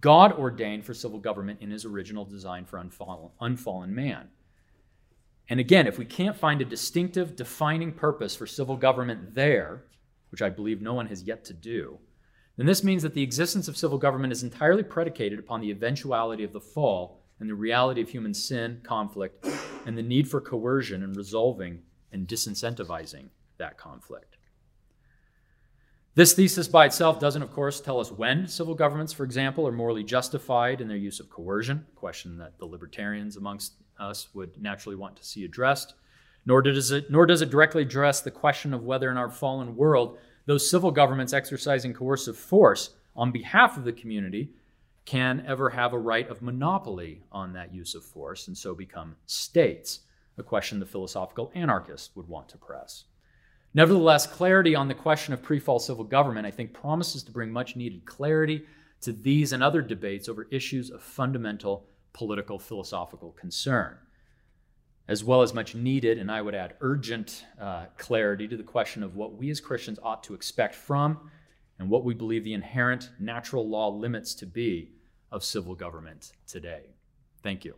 God 0.00 0.32
ordained 0.32 0.84
for 0.84 0.94
civil 0.94 1.18
government 1.18 1.60
in 1.60 1.70
his 1.70 1.84
original 1.84 2.24
design 2.24 2.64
for 2.64 2.78
unfallen, 2.78 3.30
unfallen 3.40 3.94
man. 3.94 4.28
And 5.48 5.60
again, 5.60 5.86
if 5.86 5.98
we 5.98 6.04
can't 6.04 6.36
find 6.36 6.60
a 6.60 6.64
distinctive, 6.64 7.36
defining 7.36 7.92
purpose 7.92 8.34
for 8.34 8.46
civil 8.46 8.76
government 8.76 9.34
there, 9.34 9.84
which 10.30 10.42
I 10.42 10.48
believe 10.48 10.80
no 10.80 10.94
one 10.94 11.06
has 11.08 11.22
yet 11.22 11.44
to 11.46 11.52
do, 11.52 11.98
then 12.56 12.66
this 12.66 12.84
means 12.84 13.02
that 13.02 13.14
the 13.14 13.22
existence 13.22 13.68
of 13.68 13.76
civil 13.76 13.98
government 13.98 14.32
is 14.32 14.42
entirely 14.42 14.82
predicated 14.82 15.38
upon 15.38 15.60
the 15.60 15.70
eventuality 15.70 16.44
of 16.44 16.52
the 16.52 16.60
fall 16.60 17.20
and 17.40 17.50
the 17.50 17.54
reality 17.54 18.00
of 18.00 18.08
human 18.08 18.32
sin, 18.32 18.80
conflict, 18.84 19.46
and 19.86 19.98
the 19.98 20.02
need 20.02 20.28
for 20.28 20.40
coercion 20.40 21.02
in 21.02 21.12
resolving 21.12 21.82
and 22.12 22.28
disincentivizing 22.28 23.28
that 23.58 23.76
conflict. 23.76 24.36
This 26.14 26.32
thesis 26.32 26.68
by 26.68 26.86
itself 26.86 27.18
doesn't, 27.18 27.42
of 27.42 27.52
course, 27.52 27.80
tell 27.80 27.98
us 27.98 28.12
when 28.12 28.46
civil 28.46 28.76
governments, 28.76 29.12
for 29.12 29.24
example, 29.24 29.66
are 29.66 29.72
morally 29.72 30.04
justified 30.04 30.80
in 30.80 30.86
their 30.86 30.96
use 30.96 31.18
of 31.18 31.28
coercion, 31.28 31.84
a 31.92 31.98
question 31.98 32.38
that 32.38 32.56
the 32.58 32.66
libertarians 32.66 33.36
amongst 33.36 33.74
us 33.98 34.28
would 34.34 34.60
naturally 34.60 34.96
want 34.96 35.16
to 35.16 35.24
see 35.24 35.44
addressed 35.44 35.94
nor 36.46 36.62
does 36.62 36.90
it, 36.90 37.10
nor 37.10 37.26
does 37.26 37.42
it 37.42 37.50
directly 37.50 37.82
address 37.82 38.20
the 38.20 38.30
question 38.30 38.74
of 38.74 38.84
whether 38.84 39.10
in 39.10 39.16
our 39.16 39.30
fallen 39.30 39.76
world 39.76 40.18
those 40.46 40.70
civil 40.70 40.90
governments 40.90 41.32
exercising 41.32 41.94
coercive 41.94 42.36
force 42.36 42.90
on 43.16 43.32
behalf 43.32 43.76
of 43.76 43.84
the 43.84 43.92
community 43.92 44.50
can 45.06 45.44
ever 45.46 45.70
have 45.70 45.92
a 45.92 45.98
right 45.98 46.28
of 46.28 46.42
monopoly 46.42 47.22
on 47.32 47.52
that 47.52 47.74
use 47.74 47.94
of 47.94 48.04
force 48.04 48.48
and 48.48 48.56
so 48.56 48.74
become 48.74 49.16
states, 49.26 50.00
a 50.38 50.42
question 50.42 50.80
the 50.80 50.86
philosophical 50.86 51.50
anarchist 51.54 52.10
would 52.16 52.28
want 52.28 52.48
to 52.48 52.58
press. 52.58 53.04
Nevertheless, 53.74 54.26
clarity 54.26 54.74
on 54.74 54.88
the 54.88 54.94
question 54.94 55.34
of 55.34 55.42
pre 55.42 55.58
fall 55.58 55.78
civil 55.78 56.04
government, 56.04 56.46
I 56.46 56.50
think, 56.50 56.72
promises 56.72 57.22
to 57.24 57.32
bring 57.32 57.50
much 57.50 57.76
needed 57.76 58.04
clarity 58.04 58.64
to 59.00 59.12
these 59.12 59.52
and 59.52 59.62
other 59.62 59.82
debates 59.82 60.28
over 60.28 60.46
issues 60.50 60.90
of 60.90 61.02
fundamental 61.02 61.86
political 62.14 62.58
philosophical 62.58 63.32
concern 63.32 63.98
as 65.06 65.22
well 65.22 65.42
as 65.42 65.52
much 65.52 65.74
needed, 65.74 66.18
and 66.18 66.30
I 66.30 66.40
would 66.40 66.54
add 66.54 66.76
urgent 66.80 67.44
uh, 67.60 67.86
clarity 67.98 68.48
to 68.48 68.56
the 68.56 68.62
question 68.62 69.02
of 69.02 69.16
what 69.16 69.36
we 69.36 69.50
as 69.50 69.60
Christians 69.60 69.98
ought 70.02 70.22
to 70.24 70.34
expect 70.34 70.74
from 70.74 71.30
and 71.78 71.90
what 71.90 72.04
we 72.04 72.14
believe 72.14 72.44
the 72.44 72.54
inherent 72.54 73.10
natural 73.18 73.68
law 73.68 73.88
limits 73.88 74.34
to 74.36 74.46
be 74.46 74.92
of 75.30 75.44
civil 75.44 75.74
government 75.74 76.32
today. 76.46 76.94
Thank 77.42 77.64
you. 77.64 77.74